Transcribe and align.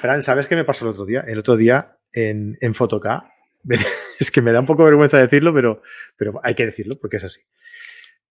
Fran, 0.00 0.22
¿sabes 0.22 0.48
qué 0.48 0.56
me 0.56 0.64
pasó 0.64 0.86
el 0.86 0.92
otro 0.92 1.04
día? 1.04 1.22
El 1.26 1.38
otro 1.38 1.56
día 1.58 1.98
en, 2.12 2.56
en 2.62 2.74
es 4.18 4.30
que 4.30 4.40
me 4.40 4.52
da 4.52 4.60
un 4.60 4.66
poco 4.66 4.84
vergüenza 4.84 5.18
decirlo, 5.18 5.52
pero, 5.52 5.82
pero 6.16 6.40
hay 6.42 6.54
que 6.54 6.64
decirlo 6.64 6.94
porque 6.98 7.18
es 7.18 7.24
así. 7.24 7.42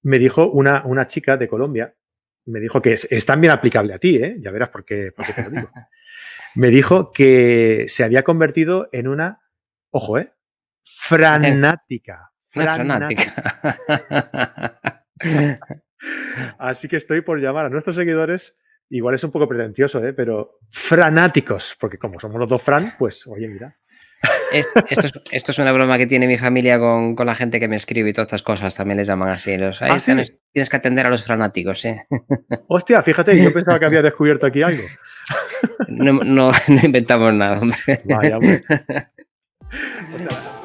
Me 0.01 0.17
dijo 0.17 0.49
una, 0.49 0.83
una 0.85 1.05
chica 1.05 1.37
de 1.37 1.47
Colombia, 1.47 1.93
me 2.45 2.59
dijo 2.59 2.81
que 2.81 2.93
es, 2.93 3.25
también 3.27 3.53
aplicable 3.53 3.93
a 3.93 3.99
ti, 3.99 4.15
¿eh? 4.17 4.37
ya 4.39 4.49
verás 4.49 4.69
por 4.69 4.83
qué, 4.83 5.11
por 5.15 5.27
qué 5.27 5.33
te 5.33 5.43
lo 5.43 5.49
digo. 5.51 5.69
Me 6.55 6.69
dijo 6.69 7.11
que 7.11 7.85
se 7.87 8.03
había 8.03 8.23
convertido 8.23 8.89
en 8.91 9.07
una, 9.07 9.43
ojo, 9.91 10.17
¿eh? 10.17 10.33
Franática. 10.83 12.31
Franática. 12.49 13.53
Así 16.57 16.87
que 16.87 16.97
estoy 16.97 17.21
por 17.21 17.39
llamar 17.39 17.67
a 17.67 17.69
nuestros 17.69 17.95
seguidores 17.95 18.57
igual 18.89 19.15
es 19.15 19.23
un 19.23 19.31
poco 19.31 19.47
pretencioso, 19.47 20.03
¿eh? 20.05 20.13
pero 20.13 20.59
franáticos, 20.69 21.75
porque 21.79 21.97
como 21.97 22.19
somos 22.19 22.39
los 22.39 22.49
dos 22.49 22.61
Fran, 22.61 22.95
pues 22.97 23.27
oye, 23.27 23.47
mira. 23.47 23.75
Esto 24.51 24.83
es, 24.89 25.13
esto 25.31 25.51
es, 25.53 25.59
una 25.59 25.71
broma 25.71 25.97
que 25.97 26.05
tiene 26.05 26.27
mi 26.27 26.37
familia 26.37 26.77
con, 26.77 27.15
con, 27.15 27.25
la 27.27 27.35
gente 27.35 27.59
que 27.59 27.69
me 27.69 27.77
escribe 27.77 28.09
y 28.09 28.13
todas 28.13 28.27
estas 28.27 28.41
cosas, 28.41 28.75
también 28.75 28.97
les 28.97 29.07
llaman 29.07 29.29
así. 29.29 29.57
Los, 29.57 29.81
¿Ah, 29.81 29.97
Tienes 30.51 30.69
que 30.69 30.75
atender 30.75 31.05
a 31.05 31.09
los 31.09 31.23
fanáticos, 31.23 31.85
¿eh? 31.85 32.05
Hostia, 32.67 33.01
fíjate, 33.01 33.41
yo 33.41 33.53
pensaba 33.53 33.79
que 33.79 33.85
había 33.85 34.01
descubierto 34.01 34.47
aquí 34.47 34.61
algo. 34.61 34.83
No, 35.87 36.13
no, 36.13 36.51
no 36.67 36.79
inventamos 36.83 37.33
nada, 37.33 37.59
hombre. 37.59 37.77
Vaya, 38.05 38.37
hombre. 38.37 38.63
O 40.15 40.19
sea, 40.19 40.58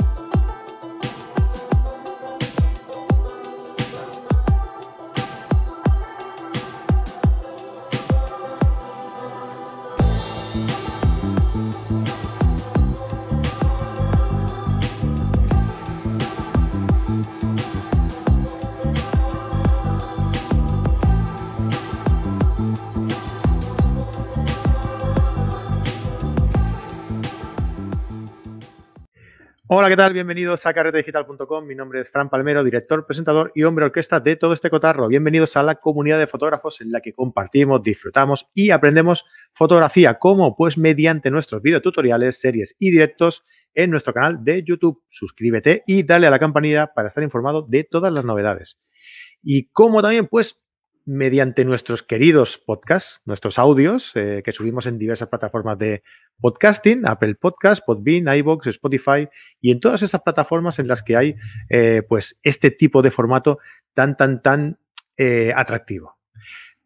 Hola, 29.77 29.89
¿qué 29.89 29.97
tal? 29.97 30.13
Bienvenidos 30.13 30.67
a 30.67 30.73
carretedigital.com. 30.73 31.67
Mi 31.67 31.75
nombre 31.75 32.01
es 32.01 32.09
Fran 32.09 32.31
Palmero, 32.31 32.63
director, 32.63 33.05
presentador 33.05 33.51
y 33.57 33.65
hombre 33.65 33.87
orquesta 33.87 34.21
de 34.21 34.37
todo 34.37 34.53
este 34.53 34.71
cotarro. 34.71 35.09
Bienvenidos 35.09 35.57
a 35.57 35.65
la 35.65 35.75
comunidad 35.75 36.21
de 36.21 36.29
fotógrafos 36.29 36.81
en 36.81 36.93
la 36.93 37.01
que 37.01 37.13
compartimos, 37.13 37.83
disfrutamos 37.83 38.49
y 38.55 38.71
aprendemos 38.71 39.25
fotografía. 39.53 40.15
¿Cómo? 40.21 40.55
Pues 40.55 40.79
mediante 40.79 41.29
nuestros 41.29 41.61
videotutoriales, 41.61 42.41
series 42.41 42.77
y 42.79 42.93
directos 42.93 43.43
en 43.75 43.91
nuestro 43.91 44.15
canal 44.15 44.45
de 44.45 44.63
YouTube. 44.63 45.03
Suscríbete 45.09 45.83
y 45.89 46.05
dale 46.05 46.29
a 46.29 46.31
la 46.31 46.39
campanita 46.39 46.95
para 46.95 47.09
estar 47.09 47.25
informado 47.25 47.63
de 47.63 47.83
todas 47.83 48.13
las 48.13 48.25
novedades. 48.25 48.81
Y 49.43 49.71
como 49.71 50.03
también, 50.03 50.29
pues 50.29 50.64
mediante 51.07 51.65
nuestros 51.65 52.03
queridos 52.03 52.59
podcasts, 52.59 53.21
nuestros 53.27 53.59
audios 53.59 54.13
eh, 54.15 54.43
que 54.45 54.53
subimos 54.53 54.87
en 54.87 54.99
diversas 54.99 55.29
plataformas 55.29 55.79
de 55.79 56.03
podcasting, 56.41 57.07
Apple 57.07 57.35
Podcast, 57.35 57.85
Podbean, 57.85 58.35
iVoox, 58.37 58.67
Spotify 58.69 59.29
y 59.61 59.71
en 59.71 59.81
todas 59.81 60.03
estas 60.03 60.23
plataformas 60.23 60.79
en 60.79 60.89
las 60.89 61.03
que 61.03 61.17
hay 61.17 61.37
eh, 61.69 62.03
pues 62.09 62.39
este 62.43 62.71
tipo 62.71 63.03
de 63.03 63.11
formato 63.11 63.59
tan, 63.93 64.17
tan, 64.17 64.43
tan 64.43 64.79
eh, 65.17 65.53
atractivo. 65.55 66.17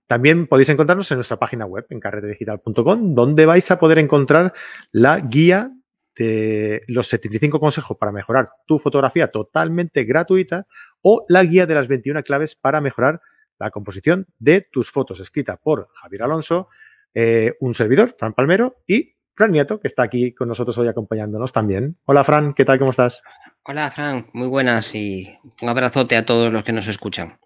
También 0.06 0.46
podéis 0.46 0.70
encontrarnos 0.70 1.10
en 1.12 1.18
nuestra 1.18 1.38
página 1.38 1.66
web, 1.66 1.86
en 1.90 2.00
carretedigital.com, 2.00 3.14
donde 3.14 3.46
vais 3.46 3.70
a 3.70 3.78
poder 3.78 3.98
encontrar 3.98 4.54
la 4.90 5.20
guía 5.20 5.70
de 6.16 6.82
los 6.88 7.06
75 7.08 7.60
consejos 7.60 7.96
para 7.96 8.10
mejorar 8.10 8.48
tu 8.66 8.78
fotografía 8.78 9.28
totalmente 9.28 10.04
gratuita 10.04 10.66
o 11.02 11.24
la 11.28 11.44
guía 11.44 11.66
de 11.66 11.74
las 11.74 11.86
21 11.86 12.22
claves 12.24 12.56
para 12.56 12.80
mejorar 12.80 13.20
la 13.58 13.70
composición 13.70 14.26
de 14.38 14.60
tus 14.60 14.90
fotos, 14.90 15.20
escrita 15.20 15.56
por 15.56 15.88
Javier 15.94 16.22
Alonso, 16.22 16.68
eh, 17.14 17.54
un 17.60 17.74
servidor, 17.74 18.14
Fran 18.18 18.34
Palmero, 18.34 18.82
y 18.86 19.16
Fran 19.34 19.52
Nieto, 19.52 19.80
que 19.80 19.88
está 19.88 20.02
aquí 20.02 20.34
con 20.34 20.48
nosotros 20.48 20.76
hoy 20.78 20.88
acompañándonos 20.88 21.52
también. 21.52 21.96
Hola, 22.04 22.24
Fran, 22.24 22.54
¿qué 22.54 22.64
tal? 22.64 22.78
¿Cómo 22.78 22.90
estás? 22.90 23.22
Hola, 23.64 23.90
Fran, 23.90 24.26
muy 24.32 24.48
buenas 24.48 24.94
y 24.94 25.38
un 25.62 25.68
abrazote 25.68 26.16
a 26.16 26.26
todos 26.26 26.52
los 26.52 26.64
que 26.64 26.72
nos 26.72 26.88
escuchan. 26.88 27.38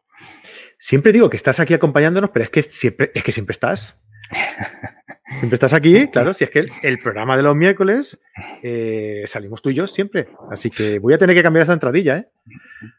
Siempre 0.78 1.12
digo 1.12 1.30
que 1.30 1.36
estás 1.36 1.60
aquí 1.60 1.74
acompañándonos, 1.74 2.30
pero 2.30 2.44
es 2.44 2.50
que 2.50 2.62
siempre, 2.62 3.12
es 3.14 3.22
que 3.22 3.32
siempre 3.32 3.52
estás. 3.52 4.02
Siempre 5.38 5.54
estás 5.54 5.72
aquí, 5.72 6.09
claro, 6.09 6.34
si 6.34 6.44
es 6.44 6.50
que 6.50 6.66
el, 6.82 6.98
programa 6.98 7.37
de 7.37 7.43
los 7.43 7.56
miércoles 7.56 8.19
eh, 8.62 9.22
salimos 9.26 9.62
tú 9.62 9.70
y 9.70 9.75
yo 9.75 9.87
siempre. 9.87 10.28
Así 10.50 10.70
que 10.70 10.98
voy 10.98 11.15
a 11.15 11.19
tener 11.19 11.34
que 11.34 11.43
cambiar 11.43 11.65
esa 11.65 11.72
entradilla, 11.72 12.19
¿eh? 12.19 12.28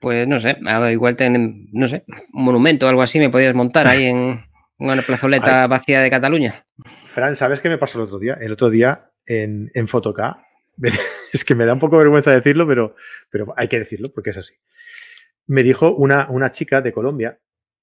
Pues 0.02 0.28
no 0.28 0.40
sé, 0.40 0.58
igual 0.92 1.16
ten, 1.16 1.70
no 1.72 1.88
sé, 1.88 2.04
un 2.34 2.46
monumento 2.46 2.86
o 2.86 2.90
algo 2.90 3.02
así 3.02 3.20
me 3.20 3.30
podías 3.30 3.54
montar 3.54 3.88
ahí 3.88 4.06
en 4.06 4.44
una 4.78 5.02
plazoleta 5.02 5.68
vacía 5.68 6.02
de 6.02 6.10
Cataluña. 6.10 6.66
Fran, 7.08 7.36
¿sabes 7.36 7.62
qué 7.62 7.70
me 7.70 7.78
pasó 7.78 8.00
el 8.00 8.06
otro 8.06 8.20
día? 8.20 8.38
El 8.40 8.52
otro 8.52 8.70
día 8.70 9.12
en, 9.26 9.72
en 9.74 9.88
es 11.34 11.46
que 11.46 11.56
me 11.56 11.66
da 11.66 11.74
un 11.74 11.80
poco 11.80 11.98
vergüenza 11.98 12.32
decirlo, 12.32 12.68
pero, 12.68 12.96
pero 13.30 13.54
hay 13.56 13.68
que 13.68 13.80
decirlo 13.80 14.10
porque 14.14 14.32
es 14.32 14.38
así. 14.38 14.56
Me 15.48 15.64
dijo 15.64 15.94
una, 15.94 16.28
una 16.30 16.52
chica 16.52 16.82
de 16.82 16.92
Colombia, 16.92 17.38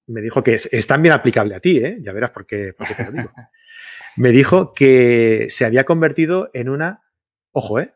me 0.07 0.21
dijo 0.21 0.43
que 0.43 0.55
es, 0.55 0.87
también 0.87 1.13
aplicable 1.13 1.55
a 1.55 1.61
ti, 1.61 1.79
¿eh? 1.79 1.99
Ya 2.01 2.13
verás 2.13 2.31
por 2.31 2.47
qué, 2.47 2.75
por 2.77 2.87
qué 2.87 2.95
te 2.95 3.05
lo 3.05 3.13
digo. 3.13 3.33
me 4.17 4.31
dijo 4.31 4.75
que 4.75 5.47
se 5.49 5.65
había 5.65 5.85
convertido 5.85 6.51
en 6.53 6.69
una, 6.69 7.03
ojo, 7.53 7.81
¿eh? 7.81 7.95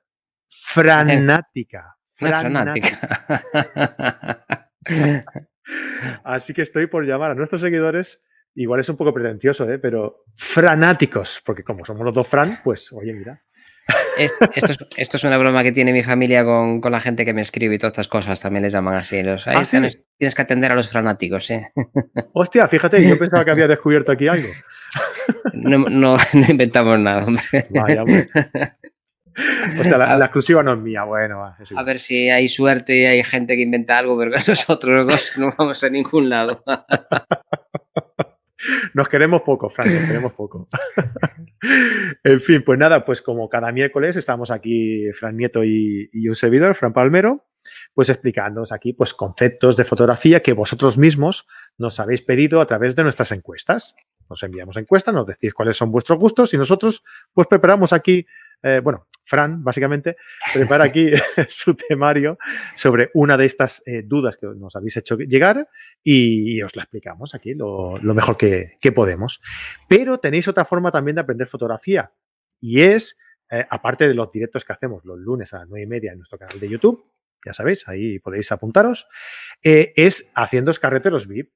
Franática. 0.49 1.97
Franática. 2.15 2.99
Así 6.25 6.53
que 6.55 6.63
estoy 6.63 6.87
por 6.87 7.05
llamar 7.05 7.31
a 7.31 7.35
nuestros 7.35 7.61
seguidores, 7.61 8.23
igual 8.55 8.81
es 8.81 8.89
un 8.89 8.97
poco 8.97 9.13
pretencioso, 9.13 9.69
¿eh? 9.71 9.79
pero 9.79 10.25
franáticos, 10.37 11.43
porque 11.45 11.65
como 11.65 11.85
somos 11.85 12.05
los 12.05 12.15
dos 12.15 12.29
Fran, 12.29 12.61
pues 12.63 12.93
oye, 12.93 13.13
mira. 13.13 13.43
Esto 14.17 14.49
es, 14.55 14.79
esto 14.97 15.17
es, 15.17 15.25
una 15.25 15.37
broma 15.37 15.63
que 15.63 15.73
tiene 15.73 15.93
mi 15.93 16.03
familia 16.03 16.45
con, 16.45 16.81
con, 16.81 16.93
la 16.93 17.01
gente 17.01 17.25
que 17.25 17.35
me 17.35 17.43
escribe 17.43 17.75
y 17.75 17.79
todas 17.79 17.93
estas 17.93 18.09
cosas, 18.09 18.41
también 18.41 18.63
les 18.63 18.73
llaman 18.73 18.95
así. 18.95 19.23
Los, 19.23 19.47
¿Ah, 19.47 19.63
Tienes 19.65 20.35
que 20.35 20.43
atender 20.43 20.73
a 20.73 20.75
los 20.75 20.91
fanáticos, 20.91 21.51
¿eh? 21.51 21.73
Hostia, 22.33 22.69
fíjate, 22.69 23.07
yo 23.07 23.19
pensaba 23.19 23.45
que 23.45 23.51
había 23.51 23.69
descubierto 23.69 24.13
aquí 24.13 24.29
algo. 24.29 24.49
No, 25.53 25.79
no, 25.79 26.17
no 26.33 26.47
inventamos 26.49 26.99
nada, 26.99 27.25
hombre. 27.25 27.43
Vaya, 27.71 28.03
hombre. 28.03 28.29
O 29.81 29.83
sea, 29.83 29.99
la, 29.99 30.25
exclusiva 30.27 30.63
no 30.63 30.75
es 30.75 30.79
mía, 30.79 31.03
bueno. 31.03 31.43
a 31.43 31.83
ver 31.83 31.99
si 31.99 32.31
hay 32.31 32.49
suerte 32.49 32.97
y 32.97 33.05
hay 33.05 33.25
gente 33.25 33.57
que 33.57 33.63
inventa 33.63 33.99
algo, 33.99 34.17
pero 34.17 34.31
nosotros 34.47 35.09
dos 35.09 35.37
no 35.39 35.53
vamos 35.59 35.83
a 35.83 35.91
ningún 35.91 36.29
lado. 36.31 36.63
Nos 38.95 39.09
queremos 39.09 39.43
poco, 39.43 39.69
Frank, 39.69 39.89
nos 39.89 40.05
queremos 40.05 40.33
poco. 40.35 40.69
En 42.25 42.41
fin, 42.41 42.63
pues 42.65 42.79
nada, 42.79 43.05
pues 43.05 43.23
como 43.23 43.49
cada 43.49 43.73
miércoles 43.73 44.17
estamos 44.17 44.51
aquí 44.51 45.11
Fran 45.13 45.37
Nieto 45.37 45.65
y, 45.65 46.11
un 46.29 46.37
servidor, 46.37 46.75
Fran 46.75 46.93
Palmero, 46.93 47.47
pues 47.95 48.09
explicándoos 48.09 48.73
aquí 48.73 48.93
pues 48.93 49.15
conceptos 49.15 49.77
de 49.77 49.85
fotografía 49.85 50.41
que 50.41 50.53
vosotros 50.53 50.99
mismos 50.99 51.47
nos 51.79 51.99
habéis 52.01 52.23
pedido 52.23 52.61
a 52.61 52.67
través 52.67 52.95
de 52.95 53.03
nuestras 53.03 53.33
encuestas. 53.33 53.95
Nos 54.29 54.43
enviamos 54.43 54.77
encuestas, 54.77 55.15
nos 55.15 55.27
decís 55.27 55.53
cuáles 55.55 55.77
son 55.77 55.91
vuestros 55.91 56.19
gustos 56.19 56.55
y 56.55 56.59
nosotros 56.59 57.03
pues 57.33 57.47
preparamos 57.47 57.93
aquí, 57.93 58.27
eh, 58.65 58.81
bueno, 58.83 59.07
Fran 59.25 59.63
básicamente 59.63 60.17
prepara 60.53 60.85
aquí 60.85 61.11
su 61.49 61.75
temario 61.75 62.39
sobre 62.75 63.11
una 63.15 63.37
de 63.37 63.45
estas 63.45 63.83
eh, 63.85 64.03
dudas 64.03 64.37
que 64.37 64.47
nos 64.47 64.75
habéis 64.75 64.97
hecho 64.97 65.17
llegar 65.17 65.69
y, 66.03 66.61
os 66.63 66.75
la 66.75 66.83
explicamos 66.83 67.35
aquí 67.35 67.55
lo, 67.55 67.99
mejor 68.03 68.37
que, 68.37 68.93
podemos. 68.95 69.41
Pero 69.89 70.19
tenéis 70.19 70.49
otra 70.49 70.65
forma 70.65 70.91
también 70.91 71.15
de 71.17 71.21
aprender 71.21 71.47
fotografía 71.47 72.13
y 72.59 72.81
es, 72.81 73.19
eh, 73.51 73.67
aparte 73.69 74.09
de 74.09 74.15
los 74.15 74.33
directos 74.33 74.65
que 74.65 74.73
hacemos 74.73 75.05
los 75.05 75.19
lunes 75.19 75.53
a 75.53 75.59
las 75.59 75.69
nueve 75.69 75.85
y 75.85 75.89
media 75.89 76.13
en 76.13 76.19
nuestro 76.19 76.39
canal 76.39 76.59
de 76.59 76.69
YouTube, 76.69 77.05
ya 77.45 77.53
sabéis, 77.53 77.87
ahí 77.87 78.19
podéis 78.21 78.51
apuntaros, 78.53 79.07
es 79.63 80.33
haciendo 80.35 80.73
carreteros 80.73 81.29
VIP. 81.29 81.53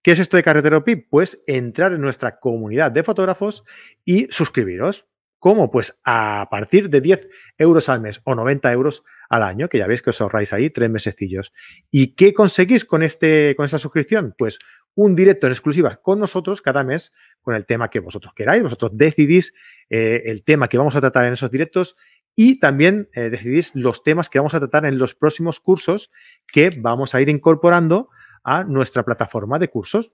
¿Qué 0.00 0.12
es 0.12 0.20
esto 0.20 0.36
de 0.36 0.44
Carretero 0.44 0.84
PIP? 0.84 1.08
Pues 1.10 1.42
entrar 1.48 1.92
en 1.92 2.00
nuestra 2.00 2.38
comunidad 2.38 2.92
de 2.92 3.02
fotógrafos 3.02 3.64
y 4.04 4.28
suscribiros. 4.30 5.08
¿Cómo? 5.38 5.70
Pues 5.70 6.00
a 6.04 6.48
partir 6.50 6.90
de 6.90 7.00
10 7.00 7.28
euros 7.58 7.88
al 7.88 8.00
mes 8.00 8.20
o 8.24 8.34
90 8.34 8.72
euros 8.72 9.04
al 9.28 9.42
año, 9.44 9.68
que 9.68 9.78
ya 9.78 9.86
veis 9.86 10.02
que 10.02 10.10
os 10.10 10.20
ahorráis 10.20 10.52
ahí 10.52 10.70
tres 10.70 10.90
mesecillos. 10.90 11.52
¿Y 11.90 12.14
qué 12.14 12.34
conseguís 12.34 12.84
con, 12.84 13.02
este, 13.02 13.54
con 13.56 13.64
esta 13.64 13.78
suscripción? 13.78 14.34
Pues 14.36 14.58
un 14.94 15.14
directo 15.14 15.46
en 15.46 15.52
exclusiva 15.52 15.96
con 16.02 16.18
nosotros 16.18 16.60
cada 16.60 16.82
mes 16.82 17.12
con 17.40 17.54
el 17.54 17.66
tema 17.66 17.88
que 17.88 18.00
vosotros 18.00 18.34
queráis. 18.34 18.64
Vosotros 18.64 18.90
decidís 18.94 19.54
eh, 19.90 20.22
el 20.26 20.42
tema 20.42 20.68
que 20.68 20.76
vamos 20.76 20.96
a 20.96 21.00
tratar 21.00 21.26
en 21.26 21.34
esos 21.34 21.52
directos 21.52 21.96
y 22.34 22.58
también 22.58 23.08
eh, 23.14 23.30
decidís 23.30 23.74
los 23.74 24.02
temas 24.02 24.28
que 24.28 24.40
vamos 24.40 24.54
a 24.54 24.58
tratar 24.58 24.86
en 24.86 24.98
los 24.98 25.14
próximos 25.14 25.60
cursos 25.60 26.10
que 26.46 26.70
vamos 26.76 27.14
a 27.14 27.20
ir 27.20 27.28
incorporando 27.28 28.08
a 28.42 28.64
nuestra 28.64 29.04
plataforma 29.04 29.60
de 29.60 29.68
cursos. 29.68 30.10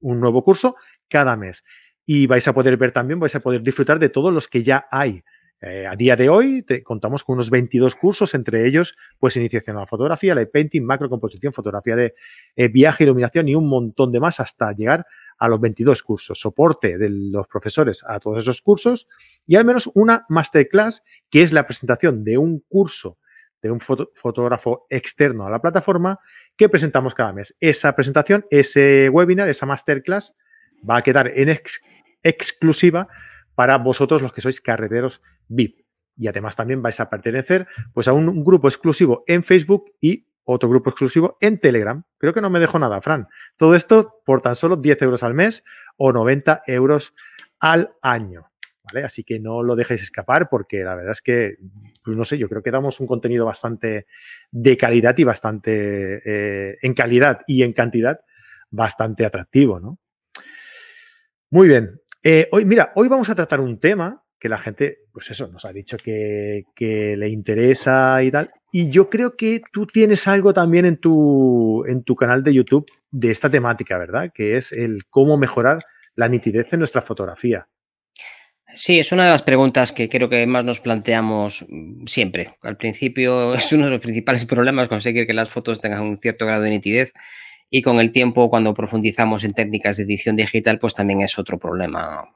Un 0.00 0.20
nuevo 0.20 0.44
curso 0.44 0.76
cada 1.08 1.34
mes. 1.36 1.64
Y 2.06 2.26
vais 2.28 2.46
a 2.46 2.54
poder 2.54 2.76
ver 2.76 2.92
también, 2.92 3.18
vais 3.18 3.34
a 3.34 3.40
poder 3.40 3.62
disfrutar 3.62 3.98
de 3.98 4.08
todos 4.08 4.32
los 4.32 4.48
que 4.48 4.62
ya 4.62 4.86
hay. 4.90 5.22
Eh, 5.60 5.86
a 5.86 5.96
día 5.96 6.16
de 6.16 6.28
hoy 6.28 6.64
contamos 6.84 7.24
con 7.24 7.34
unos 7.34 7.48
22 7.50 7.96
cursos, 7.96 8.34
entre 8.34 8.68
ellos, 8.68 8.94
pues 9.18 9.36
iniciación 9.36 9.76
a 9.78 9.80
la 9.80 9.86
fotografía, 9.86 10.34
light 10.34 10.50
painting, 10.52 10.82
macro 10.82 11.08
composición, 11.08 11.52
fotografía 11.52 11.96
de 11.96 12.14
eh, 12.56 12.68
viaje, 12.68 13.04
iluminación 13.04 13.48
y 13.48 13.54
un 13.54 13.66
montón 13.68 14.12
de 14.12 14.20
más 14.20 14.38
hasta 14.38 14.72
llegar 14.72 15.06
a 15.38 15.48
los 15.48 15.60
22 15.60 16.02
cursos. 16.02 16.38
Soporte 16.38 16.98
de 16.98 17.08
los 17.10 17.48
profesores 17.48 18.04
a 18.06 18.20
todos 18.20 18.38
esos 18.38 18.60
cursos 18.60 19.08
y 19.46 19.56
al 19.56 19.64
menos 19.64 19.90
una 19.94 20.26
masterclass, 20.28 21.02
que 21.30 21.42
es 21.42 21.52
la 21.52 21.66
presentación 21.66 22.22
de 22.22 22.38
un 22.38 22.60
curso 22.68 23.18
de 23.62 23.70
un 23.70 23.80
fotógrafo 23.80 24.86
externo 24.90 25.46
a 25.46 25.50
la 25.50 25.60
plataforma 25.60 26.20
que 26.56 26.68
presentamos 26.68 27.14
cada 27.14 27.32
mes. 27.32 27.56
Esa 27.58 27.96
presentación, 27.96 28.44
ese 28.50 29.08
webinar, 29.08 29.48
esa 29.48 29.66
masterclass 29.66 30.34
va 30.88 30.98
a 30.98 31.02
quedar 31.02 31.32
en 31.34 31.48
exclusiva 32.26 33.08
para 33.54 33.78
vosotros 33.78 34.20
los 34.20 34.32
que 34.32 34.40
sois 34.40 34.60
carreteros 34.60 35.22
VIP. 35.48 35.86
Y 36.16 36.28
además 36.28 36.56
también 36.56 36.82
vais 36.82 36.98
a 37.00 37.08
pertenecer 37.08 37.66
pues, 37.92 38.08
a 38.08 38.12
un, 38.12 38.44
grupo 38.44 38.68
exclusivo 38.68 39.24
en 39.26 39.44
Facebook 39.44 39.92
y 40.00 40.26
otro 40.44 40.68
grupo 40.68 40.90
exclusivo 40.90 41.36
en 41.40 41.58
Telegram. 41.58 42.02
Creo 42.18 42.32
que 42.32 42.40
no 42.40 42.50
me 42.50 42.60
dejo 42.60 42.78
nada, 42.78 43.00
Fran. 43.00 43.28
Todo 43.56 43.74
esto 43.74 44.22
por 44.24 44.42
tan 44.42 44.56
solo 44.56 44.76
10 44.76 45.02
euros 45.02 45.22
al 45.22 45.34
mes 45.34 45.64
o 45.96 46.12
90 46.12 46.62
euros 46.66 47.14
al 47.58 47.94
año. 48.02 48.50
¿Vale? 48.84 49.04
Así 49.04 49.24
que 49.24 49.40
no 49.40 49.64
lo 49.64 49.74
dejéis 49.74 50.02
escapar 50.02 50.48
porque 50.48 50.84
la 50.84 50.94
verdad 50.94 51.10
es 51.10 51.20
que, 51.20 51.56
pues, 52.04 52.16
no 52.16 52.24
sé, 52.24 52.38
yo 52.38 52.48
creo 52.48 52.62
que 52.62 52.70
damos 52.70 53.00
un 53.00 53.08
contenido 53.08 53.44
bastante 53.44 54.06
de 54.52 54.76
calidad 54.76 55.18
y 55.18 55.24
bastante, 55.24 56.22
eh, 56.24 56.78
en 56.80 56.94
calidad 56.94 57.40
y 57.48 57.64
en 57.64 57.72
cantidad, 57.72 58.20
bastante 58.70 59.24
atractivo, 59.26 59.80
¿no? 59.80 59.98
Muy 61.50 61.68
bien, 61.68 62.00
eh, 62.28 62.48
hoy, 62.50 62.64
mira, 62.64 62.90
hoy 62.96 63.06
vamos 63.06 63.30
a 63.30 63.36
tratar 63.36 63.60
un 63.60 63.78
tema 63.78 64.24
que 64.40 64.48
la 64.48 64.58
gente, 64.58 64.98
pues 65.12 65.30
eso, 65.30 65.46
nos 65.46 65.64
ha 65.64 65.72
dicho 65.72 65.96
que, 65.96 66.64
le 67.16 67.28
interesa 67.28 68.20
y 68.20 68.32
tal. 68.32 68.50
Y 68.72 68.90
yo 68.90 69.08
creo 69.08 69.36
que 69.36 69.62
tú 69.72 69.86
tienes 69.86 70.26
algo 70.26 70.52
también 70.52 70.86
en 70.86 70.96
tu, 70.96 71.84
en 71.86 72.02
tu 72.02 72.16
canal 72.16 72.42
de 72.42 72.52
YouTube 72.52 72.84
de 73.12 73.30
esta 73.30 73.48
temática, 73.48 73.96
¿verdad? 73.96 74.32
Que 74.34 74.56
es 74.56 74.72
el 74.72 75.04
cómo 75.08 75.38
mejorar 75.38 75.78
la 76.16 76.26
nitidez 76.26 76.72
en 76.72 76.80
nuestra 76.80 77.00
fotografía. 77.00 77.68
Sí, 78.74 78.98
es 78.98 79.12
una 79.12 79.26
de 79.26 79.30
las 79.30 79.44
preguntas 79.44 79.92
que 79.92 80.08
creo 80.08 80.28
que 80.28 80.44
más 80.48 80.64
nos 80.64 80.80
planteamos 80.80 81.64
mm, 81.68 82.06
siempre. 82.06 82.56
Al 82.62 82.76
principio 82.76 83.54
es 83.54 83.70
uno 83.70 83.84
de 83.84 83.92
los 83.92 84.00
principales 84.00 84.44
problemas 84.46 84.88
conseguir 84.88 85.28
que 85.28 85.32
las 85.32 85.48
fotos 85.48 85.80
tengan 85.80 86.02
un 86.02 86.18
cierto 86.18 86.44
grado 86.44 86.62
de 86.62 86.70
nitidez 86.70 87.12
y 87.70 87.82
con 87.82 88.00
el 88.00 88.12
tiempo, 88.12 88.48
cuando 88.48 88.74
profundizamos 88.74 89.44
en 89.44 89.52
técnicas 89.52 89.96
de 89.96 90.04
edición 90.04 90.36
digital, 90.36 90.78
pues 90.78 90.94
también 90.94 91.20
es 91.20 91.38
otro 91.38 91.58
problema 91.58 92.28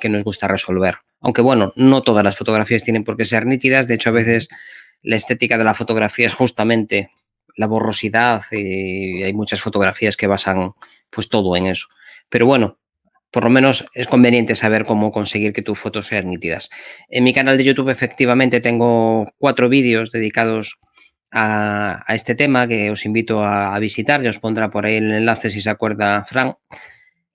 que 0.00 0.08
nos 0.08 0.24
gusta 0.24 0.48
resolver. 0.48 0.96
Aunque 1.20 1.42
bueno, 1.42 1.72
no 1.76 2.02
todas 2.02 2.24
las 2.24 2.36
fotografías 2.36 2.82
tienen 2.82 3.04
por 3.04 3.16
qué 3.16 3.24
ser 3.24 3.46
nítidas. 3.46 3.88
De 3.88 3.94
hecho, 3.94 4.10
a 4.10 4.12
veces 4.12 4.48
la 5.02 5.16
estética 5.16 5.58
de 5.58 5.64
la 5.64 5.74
fotografía 5.74 6.26
es 6.26 6.34
justamente 6.34 7.10
la 7.56 7.66
borrosidad 7.66 8.42
y 8.52 9.22
hay 9.22 9.32
muchas 9.32 9.60
fotografías 9.60 10.16
que 10.16 10.26
basan 10.26 10.72
pues 11.10 11.28
todo 11.28 11.56
en 11.56 11.66
eso. 11.66 11.88
Pero 12.28 12.46
bueno, 12.46 12.78
por 13.30 13.44
lo 13.44 13.50
menos 13.50 13.86
es 13.94 14.08
conveniente 14.08 14.54
saber 14.54 14.84
cómo 14.84 15.12
conseguir 15.12 15.52
que 15.52 15.62
tus 15.62 15.78
fotos 15.78 16.06
sean 16.06 16.28
nítidas. 16.28 16.70
En 17.08 17.24
mi 17.24 17.32
canal 17.32 17.58
de 17.58 17.64
YouTube 17.64 17.90
efectivamente 17.90 18.60
tengo 18.60 19.26
cuatro 19.38 19.68
vídeos 19.68 20.10
dedicados 20.10 20.78
a, 21.32 22.04
este 22.08 22.34
tema 22.34 22.66
que 22.66 22.90
os 22.90 23.04
invito 23.04 23.44
a, 23.44 23.78
visitar. 23.78 24.22
Ya 24.22 24.30
os 24.30 24.38
pondrá 24.38 24.70
por 24.70 24.86
ahí 24.86 24.96
el 24.96 25.12
enlace 25.12 25.50
si 25.50 25.60
se 25.60 25.70
acuerda 25.70 26.24
Fran. 26.24 26.56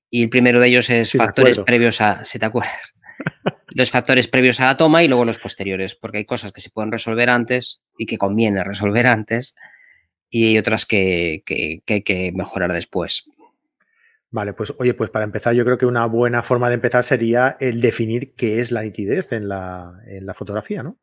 Y 0.10 0.24
el 0.24 0.30
primero 0.30 0.60
de 0.60 0.68
ellos 0.68 0.90
es 0.90 1.12
factores 1.12 1.60
previos 1.60 2.00
a, 2.02 2.24
si 2.24 2.40
te 2.40 2.46
acuerdas, 2.46 2.96
los 3.76 3.92
factores 3.92 4.28
previos 4.28 4.60
a 4.60 4.66
la 4.66 4.78
toma 4.78 5.04
y 5.04 5.08
luego 5.08 5.26
los 5.26 5.40
posteriores, 5.40 5.96
porque 5.96 6.20
hay 6.20 6.26
cosas 6.26 6.52
que 6.52 6.62
se 6.62 6.70
pueden 6.70 6.92
resolver 6.92 7.30
antes 7.30 7.82
y 7.98 8.06
que 8.06 8.18
conviene 8.18 8.64
resolver 8.64 9.08
antes 9.08 9.56
y 10.30 10.48
hay 10.48 10.58
otras 10.58 10.86
que, 10.86 11.44
que, 11.46 11.82
hay 11.88 12.02
que 12.04 12.32
mejorar 12.34 12.74
después. 12.74 13.26
Vale, 14.32 14.54
pues 14.54 14.74
oye, 14.78 14.94
pues 14.94 15.10
para 15.10 15.26
empezar 15.26 15.54
yo 15.54 15.64
creo 15.64 15.78
que 15.78 15.86
una 15.86 16.06
buena 16.08 16.44
forma 16.44 16.68
de 16.70 16.76
empezar 16.76 17.04
sería 17.04 17.56
el 17.60 17.80
definir 17.80 18.34
qué 18.36 18.60
es 18.60 18.72
la 18.72 18.84
nitidez 18.84 19.32
en 19.32 19.48
la, 19.48 20.02
en 20.08 20.26
la 20.26 20.34
fotografía, 20.34 20.84
¿no? 20.84 20.98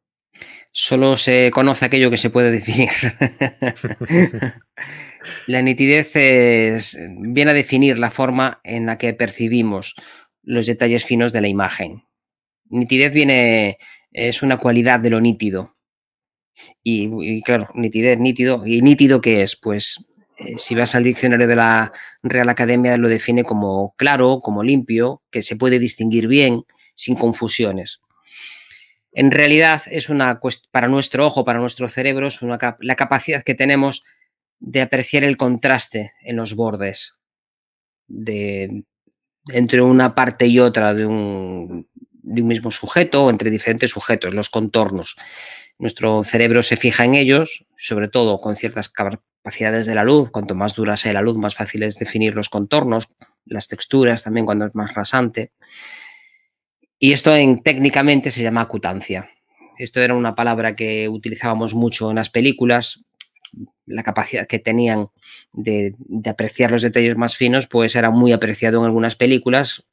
Solo 0.75 1.19
se 1.19 1.51
conoce 1.53 1.85
aquello 1.85 2.11
que 2.11 2.17
se 2.17 2.31
puede 2.31 2.51
definir. 2.51 2.91
la 5.47 5.61
nitidez 5.61 6.13
viene 6.15 7.51
a 7.51 7.55
definir 7.55 7.99
la 7.99 8.11
forma 8.11 8.61
en 8.65 8.87
la 8.87 8.97
que 8.97 9.13
percibimos 9.13 9.95
los 10.43 10.67
detalles 10.67 11.05
finos 11.05 11.33
de 11.33 11.43
la 11.43 11.49
imagen. 11.49 12.05
Nitidez 12.71 13.13
viene, 13.13 13.77
es 14.13 14.43
una 14.43 14.57
cualidad 14.57 14.99
de 14.99 15.11
lo 15.11 15.21
nítido. 15.21 15.77
Y, 16.83 17.43
claro, 17.43 17.69
nitidez, 17.75 18.19
nítido. 18.19 18.67
¿Y 18.67 18.81
nítido 18.81 19.21
qué 19.21 19.43
es? 19.43 19.57
Pues 19.57 20.03
eh, 20.39 20.55
si 20.57 20.75
vas 20.75 20.95
al 20.95 21.05
diccionario 21.05 21.47
de 21.47 21.57
la 21.57 21.93
Real 22.23 22.49
Academia 22.49 22.97
lo 22.97 23.11
define 23.11 23.45
como 23.45 23.95
claro, 23.99 24.41
como 24.41 24.63
limpio, 24.63 25.23
que 25.31 25.43
se 25.43 25.57
puede 25.57 25.79
distinguir 25.79 26.29
bien, 26.29 26.65
sin 26.95 27.15
confusiones 27.15 28.02
en 29.13 29.31
realidad 29.31 29.83
es 29.87 30.09
una 30.09 30.41
para 30.71 30.89
nuestro 30.89 31.27
ojo, 31.27 31.45
para 31.45 31.61
nuestro 31.61 31.89
cerebro, 31.89 32.29
es 32.29 32.43
una, 32.43 32.59
la 32.81 32.97
capacidad 32.97 33.43
que 33.43 33.55
tenemos 33.55 34.03
de 34.59 34.81
apreciar 34.81 35.25
el 35.25 35.37
contraste 35.37 36.13
en 36.23 36.37
los 36.37 36.55
bordes 36.55 37.17
de, 38.07 38.85
entre 39.49 39.83
una 39.83 40.15
parte 40.15 40.47
y 40.47 40.59
otra 40.59 40.95
de 40.95 41.07
un, 41.07 41.89
de 41.95 42.43
un 42.43 42.49
mismo 42.49 42.71
sujeto 42.71 43.25
o 43.25 43.31
entre 43.31 43.51
diferentes 43.51 43.91
sujetos, 43.91 44.35
los 44.35 44.51
contornos. 44.51 45.17
Nuestro 45.79 46.23
cerebro 46.23 46.63
se 46.63 46.77
fija 46.77 47.05
en 47.05 47.15
ellos, 47.15 47.67
sobre 47.77 48.09
todo 48.09 48.41
con 48.41 48.57
ciertas 48.57 48.89
capacidades 48.89 49.87
de 49.87 49.95
la 49.95 50.05
luz. 50.05 50.31
Cuanto 50.31 50.55
más 50.55 50.75
dura 50.75 50.97
sea 50.97 51.13
la 51.13 51.23
luz, 51.23 51.37
más 51.39 51.57
fácil 51.57 51.83
es 51.83 51.99
definir 51.99 52.37
los 52.37 52.49
contornos, 52.49 53.09
las 53.45 53.69
texturas 53.69 54.23
también 54.23 54.47
cuando 54.47 54.67
es 54.67 54.75
más 54.75 54.95
rasante. 54.95 55.53
Y 57.05 57.13
esto 57.13 57.35
en, 57.35 57.65
técnicamente 57.65 58.31
se 58.31 58.45
llama 58.45 58.61
acutancia. 58.61 59.29
Esto 59.77 60.01
era 60.01 60.15
una 60.15 60.37
palabra 60.37 60.77
que 60.77 61.09
utilizábamos 61.09 61.75
mucho 61.75 62.11
en 62.11 62.15
las 62.15 62.31
películas. 62.31 63.01
La 63.87 64.05
capacidad 64.05 64.47
que 64.47 64.61
tenían 64.61 65.09
de, 65.53 65.97
apreciar 66.25 66.71
los 66.71 66.81
detalles 66.81 67.17
más 67.17 67.37
finos, 67.37 67.67
pues 67.67 67.97
era 67.97 68.11
muy 68.11 68.31
apreciado 68.31 68.79
en 68.79 68.85
algunas 68.85 69.17
películas. 69.17 69.85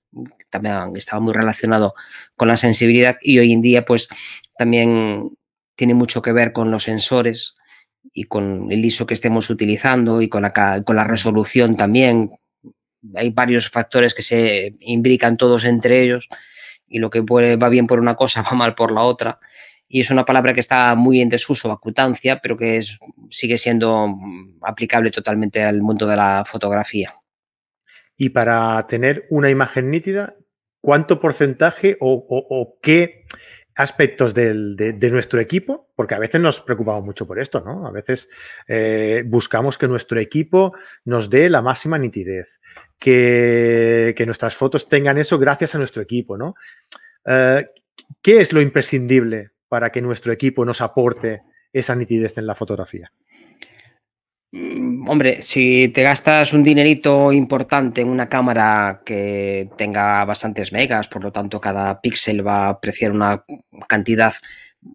También 0.52 0.96
estaba 0.96 1.20
muy 1.20 1.34
relacionado 1.34 1.96
con 2.36 2.48
la 2.48 2.58
sensibilidad 2.58 3.18
y 3.24 3.40
hoy 3.40 3.54
en 3.54 3.64
día, 3.64 3.86
pues 3.86 4.08
también 4.56 5.36
tiene 5.76 5.96
mucho 5.96 6.22
que 6.22 6.32
ver 6.32 6.54
con 6.54 6.70
los 6.70 6.84
sensores 6.84 7.56
y 8.14 8.26
con 8.26 8.72
el 8.72 8.86
ISO 8.86 9.08
que 9.08 9.16
estemos 9.16 9.50
utilizando 9.50 10.22
y 10.22 10.30
con 10.30 10.44
la, 10.44 10.84
con 10.84 10.96
la 10.96 11.06
resolución 11.06 11.76
también. 11.76 12.30
Hay 13.16 13.32
varios 13.32 13.68
factores 13.72 14.14
que 14.14 14.22
se 14.22 14.76
imbrican 14.82 15.38
todos 15.38 15.66
entre 15.66 16.04
ellos 16.04 16.30
y 16.90 17.00
lo 17.00 17.10
que 17.10 17.22
va 17.22 17.70
bien 17.70 17.88
por 17.88 18.00
una 18.00 18.16
cosa 18.16 18.42
va 18.50 18.56
mal 18.56 18.76
por 18.76 18.92
la 18.92 19.02
otra. 19.02 19.40
Y 19.88 20.02
es 20.02 20.12
una 20.12 20.26
palabra 20.26 20.54
que 20.54 20.60
está 20.60 20.94
muy 20.94 21.20
en 21.20 21.30
desuso, 21.30 21.72
acutancia, 21.72 22.40
pero 22.42 22.58
que 22.58 22.78
es, 22.78 23.00
sigue 23.32 23.58
siendo 23.58 24.14
aplicable 24.62 25.10
totalmente 25.10 25.64
al 25.64 25.82
mundo 25.82 26.06
de 26.06 26.16
la 26.16 26.44
fotografía. 26.46 27.16
Y 28.16 28.30
para 28.30 28.86
tener 28.88 29.26
una 29.32 29.50
imagen 29.50 29.90
nítida, 29.90 30.36
¿cuánto 30.82 31.20
porcentaje 31.20 31.98
o, 32.00 32.78
qué 32.82 33.26
aspectos 33.76 34.34
de, 34.34 34.54
nuestro 35.12 35.40
equipo, 35.40 35.90
porque 35.96 36.14
a 36.14 36.20
veces 36.20 36.40
nos 36.42 36.60
preocupamos 36.62 37.04
mucho 37.04 37.26
por 37.26 37.40
esto, 37.40 37.62
¿no? 37.62 37.88
A 37.88 37.92
veces 37.92 38.30
eh, 38.68 39.24
buscamos 39.26 39.78
que 39.78 39.88
nuestro 39.88 40.20
equipo 40.20 40.74
nos 41.06 41.30
dé 41.30 41.50
la 41.50 41.62
máxima 41.62 41.98
nitidez 41.98 42.60
que, 43.00 44.24
nuestras 44.26 44.56
fotos 44.56 44.90
tengan 44.90 45.18
eso 45.18 45.40
gracias 45.40 45.74
a 45.74 45.78
nuestro 45.78 46.02
equipo, 46.02 46.38
¿no? 46.38 46.56
Eh, 47.26 47.66
¿Qué 48.22 48.42
es 48.42 48.54
lo 48.54 48.62
imprescindible 48.62 49.52
para 49.68 49.92
que 49.92 50.02
nuestro 50.02 50.34
equipo 50.34 50.66
nos 50.66 50.82
aporte 50.82 51.42
esa 51.72 51.96
nitidez 51.96 52.38
en 52.38 52.48
la 52.48 52.56
fotografía? 52.56 53.12
Mm, 54.52 55.08
hombre, 55.08 55.42
si 55.42 55.90
te 55.90 56.02
gastas 56.02 56.54
un 56.54 56.64
dinerito 56.64 57.32
importante 57.32 58.02
en 58.02 58.10
una 58.10 58.28
cámara 58.28 59.02
que 59.06 59.70
tenga 59.78 60.26
bastantes 60.26 60.74
megas, 60.74 61.08
por 61.08 61.24
lo 61.24 61.32
tanto 61.32 61.62
cada 61.62 62.02
píxel 62.02 62.46
va 62.46 62.66
a 62.66 62.70
apreciar 62.70 63.12
una 63.12 63.44
cantidad 63.88 64.34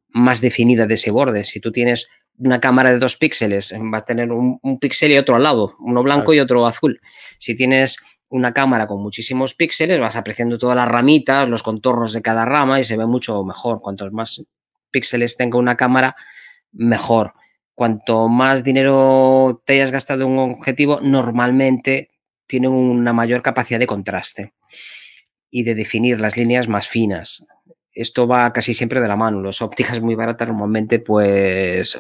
más 0.09 0.41
definida 0.41 0.87
de 0.87 0.95
ese 0.95 1.11
borde. 1.11 1.45
Si 1.45 1.61
tú 1.61 1.71
tienes 1.71 2.09
una 2.39 2.61
cámara 2.61 2.91
de 2.91 2.99
dos 2.99 3.17
píxeles, 3.17 3.73
va 3.73 3.99
a 3.99 4.05
tener 4.05 4.33
un, 4.33 4.59
píxel 4.81 5.13
y 5.13 5.19
otro 5.19 5.37
al 5.37 5.43
lado, 5.43 5.77
uno 5.79 6.03
blanco 6.03 6.35
y 6.35 6.41
otro 6.41 6.67
azul. 6.67 7.01
Si 7.39 7.55
tienes 7.55 7.97
una 8.29 8.53
cámara 8.53 8.87
con 8.87 9.01
muchísimos 9.01 9.55
píxeles, 9.55 10.01
vas 10.01 10.17
apreciando 10.17 10.59
todas 10.59 10.77
las 10.77 10.89
ramitas, 10.89 11.49
los 11.49 11.63
contornos 11.63 12.13
de 12.13 12.23
cada 12.23 12.45
rama 12.45 12.81
y 12.81 12.85
se 12.85 12.97
ve 12.97 13.07
mucho 13.07 13.45
mejor. 13.45 13.81
Cuantos 13.81 14.13
más 14.13 14.45
píxeles 14.91 15.37
tenga 15.37 15.59
una 15.59 15.77
cámara, 15.77 16.17
mejor. 16.73 17.35
Cuanto 17.75 18.29
más 18.29 18.65
dinero 18.65 19.63
te 19.65 19.75
hayas 19.75 19.91
gastado 19.91 20.25
en 20.25 20.31
un 20.31 20.53
objetivo, 20.53 21.01
normalmente 21.01 22.11
tiene 22.47 22.69
una 22.69 23.13
mayor 23.13 23.43
capacidad 23.43 23.79
de 23.79 23.87
contraste. 23.87 24.53
y 25.57 25.63
de 25.63 25.77
definir 25.77 26.19
las 26.19 26.37
líneas 26.37 26.67
más 26.67 26.89
finas. 26.89 27.47
Esto 27.95 28.27
va 28.27 28.53
casi 28.53 28.75
siempre 28.75 29.01
de 29.01 29.09
la 29.09 29.17
mano. 29.17 29.41
Las 29.41 29.63
ópticas 29.63 30.01
muy 30.01 30.15
baratas 30.15 30.49
normalmente, 30.49 30.99
pues 30.99 31.99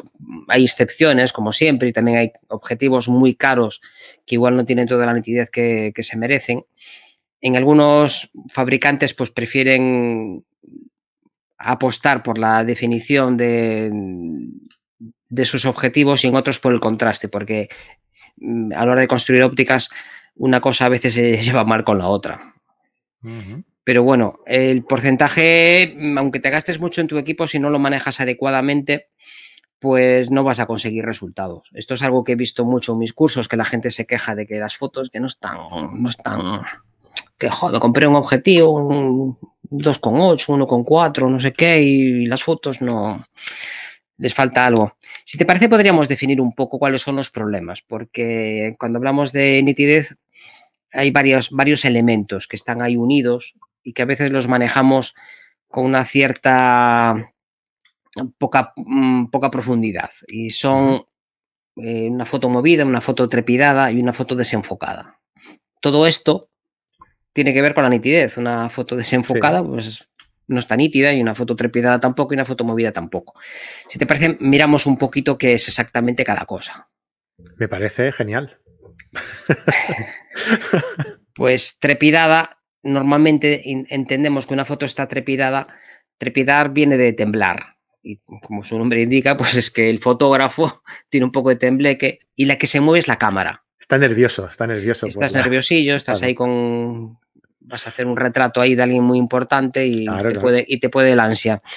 hay 0.48 0.64
excepciones, 0.64 1.32
como 1.32 1.52
siempre, 1.52 1.88
y 1.88 1.92
también 1.92 2.18
hay 2.18 2.32
objetivos 2.48 3.08
muy 3.08 3.34
caros 3.34 3.80
que 4.26 4.34
igual 4.34 4.56
no 4.56 4.64
tienen 4.64 4.88
toda 4.88 5.06
la 5.06 5.14
nitidez 5.14 5.50
que, 5.50 5.92
que 5.94 6.02
se 6.02 6.16
merecen. 6.16 6.64
En 7.40 7.56
algunos 7.56 8.30
fabricantes, 8.48 9.14
pues 9.14 9.30
prefieren 9.30 10.44
apostar 11.58 12.22
por 12.22 12.38
la 12.38 12.64
definición 12.64 13.36
de, 13.36 13.90
de 15.28 15.44
sus 15.44 15.64
objetivos 15.64 16.24
y 16.24 16.28
en 16.28 16.36
otros 16.36 16.60
por 16.60 16.72
el 16.72 16.80
contraste, 16.80 17.28
porque 17.28 17.68
mm, 18.36 18.72
a 18.72 18.84
la 18.84 18.92
hora 18.92 19.00
de 19.00 19.08
construir 19.08 19.42
ópticas 19.42 19.90
una 20.36 20.60
cosa 20.60 20.86
a 20.86 20.90
veces 20.90 21.14
se 21.14 21.36
lleva 21.42 21.64
mal 21.64 21.84
con 21.84 21.98
la 21.98 22.08
otra. 22.08 22.54
Pero 23.84 24.02
bueno, 24.02 24.40
el 24.46 24.82
porcentaje, 24.84 25.94
mm, 25.96 26.18
aunque 26.18 26.40
te 26.40 26.50
gastes 26.50 26.80
mucho 26.80 27.00
en 27.02 27.06
tu 27.06 27.18
equipo, 27.18 27.46
si 27.46 27.58
no 27.58 27.70
lo 27.70 27.78
manejas 27.78 28.18
adecuadamente, 28.20 29.10
pues 29.78 30.30
no 30.30 30.42
vas 30.42 30.60
a 30.60 30.66
conseguir 30.66 31.04
resultados. 31.04 31.68
Esto 31.74 31.92
es 31.92 32.02
algo 32.02 32.24
que 32.24 32.32
he 32.32 32.36
visto 32.36 32.64
mucho 32.64 32.92
en 32.92 32.98
mis 33.00 33.12
cursos, 33.12 33.48
que 33.48 33.58
la 33.58 33.66
gente 33.66 33.90
se 33.90 34.06
queja 34.06 34.34
de 34.34 34.46
que 34.46 34.58
las 34.58 34.76
fotos 34.76 35.10
que 35.10 35.20
no 35.20 35.26
están, 35.26 35.58
no 35.92 36.08
están, 36.08 36.62
que 37.38 37.50
joder, 37.50 37.80
compré 37.80 38.06
un 38.06 38.14
objetivo, 38.14 38.70
un 38.70 39.36
2,8, 39.70 40.46
1,4, 40.46 41.30
no 41.30 41.38
sé 41.38 41.52
qué, 41.52 41.82
y 41.82 42.24
las 42.24 42.42
fotos 42.42 42.80
no, 42.80 43.26
les 44.16 44.32
falta 44.32 44.64
algo. 44.64 44.96
Si 45.24 45.36
te 45.36 45.44
parece, 45.44 45.68
podríamos 45.68 46.08
definir 46.08 46.40
un 46.40 46.54
poco 46.54 46.78
cuáles 46.78 47.02
son 47.02 47.16
los 47.16 47.30
problemas, 47.30 47.82
porque 47.82 48.76
cuando 48.78 48.98
hablamos 48.98 49.32
de 49.32 49.62
nitidez 49.62 50.16
hay 50.92 51.10
varios, 51.10 51.50
varios 51.50 51.84
elementos 51.84 52.46
que 52.46 52.56
están 52.56 52.80
ahí 52.80 52.96
unidos 52.96 53.54
y 53.84 53.92
que 53.92 54.02
a 54.02 54.06
veces 54.06 54.32
los 54.32 54.48
manejamos 54.48 55.14
con 55.68 55.84
una 55.84 56.04
cierta 56.04 57.14
poca, 58.38 58.72
mm, 58.76 59.26
poca 59.26 59.50
profundidad. 59.50 60.10
Y 60.26 60.50
son 60.50 61.04
eh, 61.76 62.08
una 62.08 62.24
foto 62.24 62.48
movida, 62.48 62.84
una 62.84 63.00
foto 63.00 63.28
trepidada 63.28 63.90
y 63.90 64.00
una 64.00 64.12
foto 64.12 64.34
desenfocada. 64.34 65.20
Todo 65.80 66.06
esto 66.06 66.48
tiene 67.32 67.52
que 67.52 67.62
ver 67.62 67.74
con 67.74 67.84
la 67.84 67.90
nitidez. 67.90 68.38
Una 68.38 68.68
foto 68.70 68.96
desenfocada, 68.96 69.62
pues 69.62 70.08
no 70.46 70.58
está 70.58 70.76
nítida 70.76 71.12
y 71.12 71.20
una 71.20 71.34
foto 71.34 71.56
trepidada 71.56 72.00
tampoco 72.00 72.34
y 72.34 72.36
una 72.36 72.44
foto 72.44 72.64
movida 72.64 72.92
tampoco. 72.92 73.38
Si 73.88 73.98
te 73.98 74.06
parece, 74.06 74.36
miramos 74.40 74.86
un 74.86 74.96
poquito 74.96 75.36
qué 75.36 75.54
es 75.54 75.68
exactamente 75.68 76.24
cada 76.24 76.44
cosa. 76.44 76.88
Me 77.56 77.68
parece 77.68 78.12
genial. 78.12 78.58
pues 81.34 81.78
trepidada, 81.80 82.58
normalmente 82.84 83.62
entendemos 83.88 84.46
que 84.46 84.54
una 84.54 84.64
foto 84.64 84.86
está 84.86 85.08
trepidada. 85.08 85.68
Trepidar 86.18 86.72
viene 86.72 86.96
de 86.96 87.12
temblar. 87.12 87.76
Y 88.02 88.18
como 88.18 88.62
su 88.62 88.78
nombre 88.78 89.00
indica, 89.00 89.36
pues 89.36 89.56
es 89.56 89.70
que 89.70 89.90
el 89.90 89.98
fotógrafo 89.98 90.82
tiene 91.08 91.26
un 91.26 91.32
poco 91.32 91.48
de 91.48 91.56
tembleque 91.56 92.20
y 92.36 92.44
la 92.44 92.58
que 92.58 92.66
se 92.66 92.80
mueve 92.80 93.00
es 93.00 93.08
la 93.08 93.18
cámara. 93.18 93.64
Está 93.80 93.98
nervioso, 93.98 94.48
está 94.48 94.66
nervioso. 94.66 95.06
Estás 95.06 95.34
nerviosillo, 95.34 95.94
estás 95.94 96.22
ahí 96.22 96.34
con, 96.34 97.18
vas 97.64 97.86
a 97.86 97.90
hacer 97.90 98.06
un 98.06 98.16
retrato 98.16 98.60
ahí 98.60 98.74
de 98.74 98.82
alguien 98.82 99.02
muy 99.02 99.18
importante 99.18 99.86
y, 99.86 100.06
te, 100.06 100.40
Puede, 100.40 100.64
y 100.66 100.78
te 100.80 100.88
puede 100.88 101.12
el 101.12 101.20
ansia. 101.20 101.62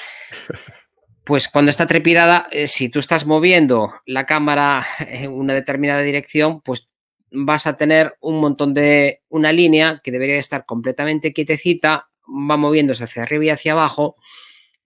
Pues 1.24 1.50
cuando 1.50 1.72
está 1.72 1.88
trepidada, 1.88 2.48
eh, 2.52 2.68
si 2.68 2.88
tú 2.88 3.00
estás 3.00 3.26
moviendo 3.26 3.94
la 4.06 4.26
cámara 4.26 4.86
en 5.10 5.34
una 5.34 5.54
determinada 5.54 6.02
dirección, 6.02 6.62
pues 6.62 6.88
vas 7.32 7.68
a 7.68 7.78
tener 7.78 8.16
un 8.22 8.40
montón 8.40 8.74
de 8.74 9.22
una 9.30 9.52
línea 9.52 10.02
que 10.04 10.12
debería 10.12 10.38
estar 10.38 10.66
completamente 10.66 11.34
quietecita, 11.34 12.10
va 12.28 12.58
moviéndose 12.58 13.04
hacia 13.04 13.24
arriba 13.24 13.46
y 13.46 13.50
hacia 13.50 13.74
abajo 13.74 14.16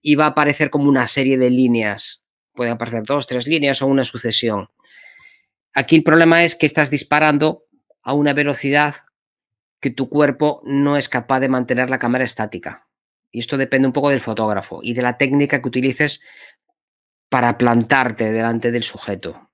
y 0.00 0.16
va 0.16 0.26
a 0.26 0.28
aparecer 0.28 0.70
como 0.70 0.88
una 0.88 1.08
serie 1.08 1.38
de 1.38 1.50
líneas. 1.50 2.24
Pueden 2.54 2.74
aparecer 2.74 3.04
dos, 3.04 3.26
tres 3.26 3.46
líneas 3.46 3.82
o 3.82 3.86
una 3.86 4.04
sucesión. 4.04 4.68
Aquí 5.72 5.96
el 5.96 6.02
problema 6.02 6.44
es 6.44 6.54
que 6.54 6.66
estás 6.66 6.90
disparando 6.90 7.64
a 8.02 8.12
una 8.12 8.32
velocidad 8.32 8.94
que 9.80 9.90
tu 9.90 10.08
cuerpo 10.08 10.60
no 10.64 10.96
es 10.96 11.08
capaz 11.08 11.40
de 11.40 11.48
mantener 11.48 11.90
la 11.90 11.98
cámara 11.98 12.24
estática. 12.24 12.86
Y 13.30 13.40
esto 13.40 13.56
depende 13.56 13.86
un 13.86 13.92
poco 13.92 14.10
del 14.10 14.20
fotógrafo 14.20 14.80
y 14.82 14.92
de 14.92 15.02
la 15.02 15.16
técnica 15.16 15.62
que 15.62 15.68
utilices 15.68 16.20
para 17.28 17.56
plantarte 17.56 18.30
delante 18.30 18.70
del 18.70 18.82
sujeto 18.82 19.51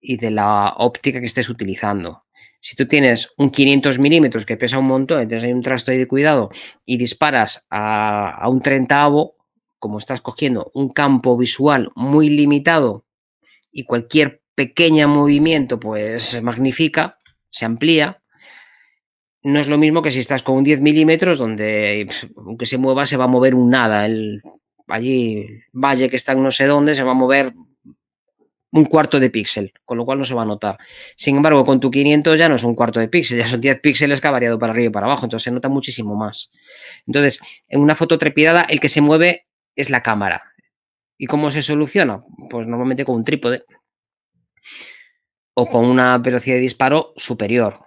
y 0.00 0.16
de 0.16 0.30
la 0.30 0.74
óptica 0.76 1.20
que 1.20 1.26
estés 1.26 1.48
utilizando. 1.48 2.24
Si 2.60 2.76
tú 2.76 2.86
tienes 2.86 3.30
un 3.38 3.50
500 3.50 3.98
milímetros 3.98 4.44
que 4.44 4.56
pesa 4.56 4.78
un 4.78 4.86
montón, 4.86 5.22
entonces 5.22 5.44
hay 5.44 5.52
un 5.52 5.62
trasto 5.62 5.92
de 5.92 6.06
cuidado 6.06 6.50
y 6.84 6.98
disparas 6.98 7.66
a, 7.70 8.46
un 8.48 8.60
30 8.60 9.08
como 9.78 9.98
estás 9.98 10.20
cogiendo 10.20 10.70
un 10.74 10.90
campo 10.90 11.38
visual 11.38 11.90
muy 11.94 12.28
limitado 12.28 13.06
y 13.72 13.84
cualquier 13.84 14.42
pequeño 14.54 15.08
movimiento 15.08 15.80
pues 15.80 16.22
se 16.24 16.42
magnifica, 16.42 17.18
se 17.48 17.64
amplía, 17.64 18.20
no 19.42 19.58
es 19.58 19.68
lo 19.68 19.78
mismo 19.78 20.02
que 20.02 20.10
si 20.10 20.18
estás 20.18 20.42
con 20.42 20.56
un 20.56 20.64
10 20.64 20.82
milímetros 20.82 21.38
donde 21.38 22.08
aunque 22.36 22.66
se 22.66 22.76
mueva 22.76 23.06
se 23.06 23.16
va 23.16 23.24
a 23.24 23.28
mover 23.28 23.54
un 23.54 23.70
nada. 23.70 24.04
El, 24.04 24.42
allí 24.86 25.46
valle 25.72 26.10
que 26.10 26.16
está 26.16 26.32
en 26.32 26.42
no 26.42 26.50
sé 26.50 26.66
dónde 26.66 26.94
se 26.94 27.02
va 27.02 27.12
a 27.12 27.14
mover 27.14 27.54
un 28.72 28.84
cuarto 28.84 29.18
de 29.18 29.30
píxel, 29.30 29.72
con 29.84 29.98
lo 29.98 30.04
cual 30.04 30.18
no 30.18 30.24
se 30.24 30.34
va 30.34 30.42
a 30.42 30.46
notar. 30.46 30.78
Sin 31.16 31.36
embargo, 31.36 31.64
con 31.64 31.80
tu 31.80 31.90
500 31.90 32.38
ya 32.38 32.48
no 32.48 32.54
es 32.54 32.62
un 32.62 32.74
cuarto 32.74 33.00
de 33.00 33.08
píxel, 33.08 33.38
ya 33.38 33.46
son 33.46 33.60
10 33.60 33.80
píxeles 33.80 34.20
que 34.20 34.28
ha 34.28 34.30
variado 34.30 34.58
para 34.58 34.72
arriba 34.72 34.86
y 34.86 34.92
para 34.92 35.06
abajo, 35.06 35.26
entonces 35.26 35.44
se 35.44 35.50
nota 35.50 35.68
muchísimo 35.68 36.14
más. 36.14 36.50
Entonces, 37.06 37.40
en 37.68 37.80
una 37.80 37.94
foto 37.94 38.18
trepidada, 38.18 38.62
el 38.62 38.80
que 38.80 38.88
se 38.88 39.00
mueve 39.00 39.46
es 39.74 39.90
la 39.90 40.02
cámara. 40.02 40.42
¿Y 41.18 41.26
cómo 41.26 41.50
se 41.50 41.62
soluciona? 41.62 42.22
Pues 42.48 42.66
normalmente 42.66 43.04
con 43.04 43.16
un 43.16 43.24
trípode 43.24 43.64
o 45.54 45.66
con 45.66 45.84
una 45.84 46.16
velocidad 46.18 46.56
de 46.56 46.62
disparo 46.62 47.12
superior, 47.16 47.80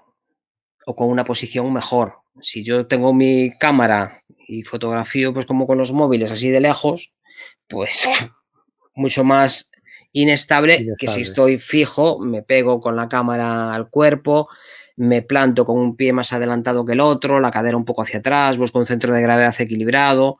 o 0.85 0.95
con 0.95 1.09
una 1.09 1.23
posición 1.23 1.71
mejor. 1.73 2.19
Si 2.41 2.63
yo 2.63 2.87
tengo 2.87 3.13
mi 3.13 3.51
cámara 3.57 4.11
y 4.47 4.63
fotografío 4.63 5.33
pues 5.33 5.45
como 5.45 5.65
con 5.67 5.77
los 5.77 5.91
móviles 5.91 6.31
así 6.31 6.49
de 6.49 6.59
lejos, 6.59 7.13
pues 7.67 8.07
mucho 8.95 9.23
más 9.23 9.71
inestable, 10.13 10.87
que 10.97 11.07
si 11.07 11.21
estoy 11.21 11.57
fijo, 11.57 12.19
me 12.19 12.43
pego 12.43 12.79
con 12.79 12.95
la 12.95 13.09
cámara 13.09 13.73
al 13.73 13.89
cuerpo, 13.89 14.47
me 14.95 15.23
planto 15.23 15.65
con 15.65 15.77
un 15.77 15.95
pie 15.95 16.13
más 16.13 16.31
adelantado 16.33 16.85
que 16.85 16.93
el 16.93 17.01
otro, 17.01 17.39
la 17.39 17.51
cadera 17.51 17.75
un 17.75 17.83
poco 17.83 18.03
hacia 18.03 18.19
atrás, 18.19 18.57
busco 18.57 18.79
un 18.79 18.85
centro 18.85 19.13
de 19.13 19.21
gravedad 19.21 19.55
equilibrado, 19.59 20.37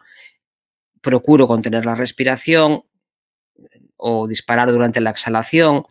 procuro 1.02 1.48
contener 1.48 1.86
la 1.86 1.96
respiración 1.96 2.84
o 3.98 4.28
disparar 4.28 4.72
durante 4.72 5.02
la 5.02 5.10
exhalación 5.10 5.86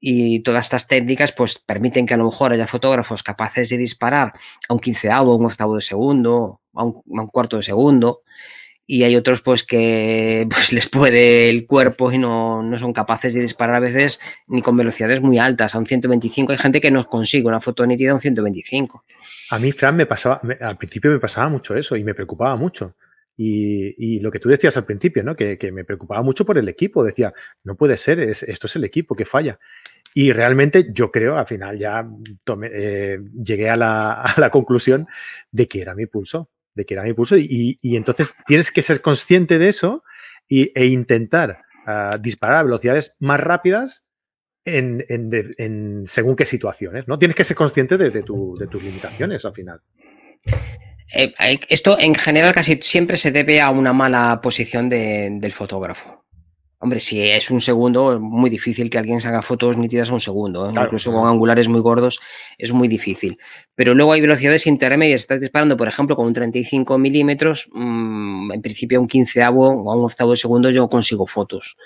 y 0.00 0.40
todas 0.40 0.64
estas 0.66 0.88
técnicas 0.88 1.32
pues 1.32 1.58
permiten 1.58 2.06
que 2.06 2.14
a 2.14 2.16
lo 2.16 2.24
mejor 2.24 2.52
haya 2.52 2.66
fotógrafos 2.66 3.22
capaces 3.22 3.68
de 3.68 3.76
disparar 3.76 4.32
a 4.68 4.72
un 4.72 4.80
quinceavo, 4.80 5.36
un 5.36 5.46
octavo 5.46 5.74
de 5.74 5.82
segundo, 5.82 6.60
a 6.72 6.84
un, 6.84 7.02
cuarto 7.30 7.58
de 7.58 7.62
segundo 7.62 8.22
y 8.90 9.04
hay 9.04 9.14
otros 9.14 9.42
pues 9.42 9.62
que 9.62 10.48
pues 10.50 10.72
les 10.72 10.88
puede 10.88 11.48
el 11.50 11.66
cuerpo 11.66 12.10
y 12.10 12.18
no, 12.18 12.62
no, 12.64 12.78
son 12.78 12.92
capaces 12.92 13.34
de 13.34 13.42
disparar 13.42 13.76
a 13.76 13.80
veces 13.80 14.18
ni 14.48 14.62
con 14.62 14.76
velocidades 14.76 15.20
muy 15.20 15.38
altas. 15.38 15.76
A 15.76 15.78
un 15.78 15.86
125 15.86 16.50
hay 16.50 16.58
gente 16.58 16.80
que 16.80 16.90
no 16.90 17.06
consigue 17.06 17.46
una 17.46 17.60
foto 17.60 17.86
nítida 17.86 18.10
a 18.10 18.14
un 18.14 18.20
125. 18.20 19.04
A 19.50 19.58
mí, 19.58 19.72
Fran, 19.72 19.96
me 19.96 20.06
pasaba, 20.06 20.40
al 20.60 20.78
principio 20.78 21.10
me 21.10 21.20
pasaba 21.20 21.48
mucho 21.48 21.76
eso 21.76 21.96
y 21.96 22.02
me 22.02 22.14
preocupaba 22.14 22.56
mucho. 22.56 22.96
Y, 23.40 24.18
lo 24.18 24.32
que 24.32 24.40
tú 24.40 24.48
decías 24.48 24.76
al 24.76 24.84
principio, 24.84 25.22
¿no? 25.22 25.36
Que, 25.36 25.56
me 25.72 25.84
preocupaba 25.84 26.22
mucho 26.22 26.44
por 26.44 26.58
el 26.58 26.68
equipo. 26.68 27.04
Decía, 27.04 27.32
no 27.62 27.76
puede 27.76 27.96
ser, 27.96 28.18
esto 28.18 28.66
es 28.66 28.76
el 28.76 28.82
equipo 28.82 29.14
que 29.14 29.24
falla. 29.24 29.60
Y 30.12 30.32
realmente 30.32 30.88
yo 30.92 31.12
creo, 31.12 31.38
al 31.38 31.46
final 31.46 31.78
ya 31.78 32.04
eh, 32.64 33.18
llegué 33.44 33.70
a 33.70 33.76
la, 33.76 34.50
conclusión 34.50 35.06
de 35.52 35.68
que 35.68 35.80
era 35.80 35.94
mi 35.94 36.06
pulso, 36.06 36.50
de 36.78 36.86
que 36.86 36.94
era 36.94 37.02
mi 37.02 37.12
pulso. 37.12 37.36
Y, 37.36 37.76
entonces 37.82 38.34
tienes 38.46 38.70
que 38.70 38.80
ser 38.80 39.02
consciente 39.02 39.58
de 39.58 39.68
eso 39.68 40.02
e 40.48 40.86
intentar 40.86 41.62
ah, 41.86 42.16
disparar 42.18 42.58
a 42.58 42.62
velocidades 42.62 43.14
más 43.18 43.40
rápidas 43.40 44.04
en, 44.64 46.04
según 46.06 46.36
qué 46.36 46.46
situaciones, 46.46 47.06
¿no? 47.08 47.18
Tienes 47.18 47.36
que 47.36 47.44
ser 47.44 47.56
consciente 47.56 47.98
de, 47.98 48.10
de 48.10 48.22
tus 48.22 48.82
limitaciones 48.82 49.44
al 49.44 49.52
final. 49.52 49.80
Eh, 51.14 51.34
esto 51.68 51.98
en 51.98 52.14
general 52.14 52.54
casi 52.54 52.78
siempre 52.82 53.16
se 53.16 53.30
debe 53.30 53.60
a 53.60 53.70
una 53.70 53.92
mala 53.92 54.40
posición 54.42 54.88
del 54.88 55.52
fotógrafo. 55.52 56.17
Hombre, 56.80 57.00
si 57.00 57.20
es 57.20 57.50
un 57.50 57.60
segundo, 57.60 58.14
es 58.14 58.20
muy 58.20 58.50
difícil 58.50 58.88
que 58.88 58.98
alguien 58.98 59.20
se 59.20 59.26
haga 59.26 59.42
fotos 59.42 59.76
nítidas 59.76 60.10
a 60.10 60.12
un 60.12 60.20
segundo. 60.20 60.68
¿eh? 60.68 60.72
Incluso 60.72 61.12
con 61.12 61.26
angulares 61.26 61.66
muy 61.66 61.80
gordos 61.80 62.20
es 62.56 62.72
muy 62.72 62.86
difícil. 62.86 63.36
Pero 63.74 63.94
luego 63.94 64.12
hay 64.12 64.20
velocidades 64.20 64.64
intermedias. 64.68 65.22
Estás 65.22 65.40
disparando, 65.40 65.76
por 65.76 65.88
ejemplo, 65.88 66.14
con 66.14 66.26
un 66.26 66.34
35 66.34 66.96
milímetros. 66.96 67.68
Mm, 67.72 68.52
en 68.52 68.62
principio, 68.62 68.98
a 68.98 69.00
un 69.00 69.08
quinceavo 69.08 69.68
o 69.68 69.92
a 69.92 69.96
un 69.96 70.04
octavo 70.04 70.30
de 70.30 70.36
segundo 70.36 70.70
yo 70.70 70.88
consigo 70.88 71.26
fotos. 71.26 71.76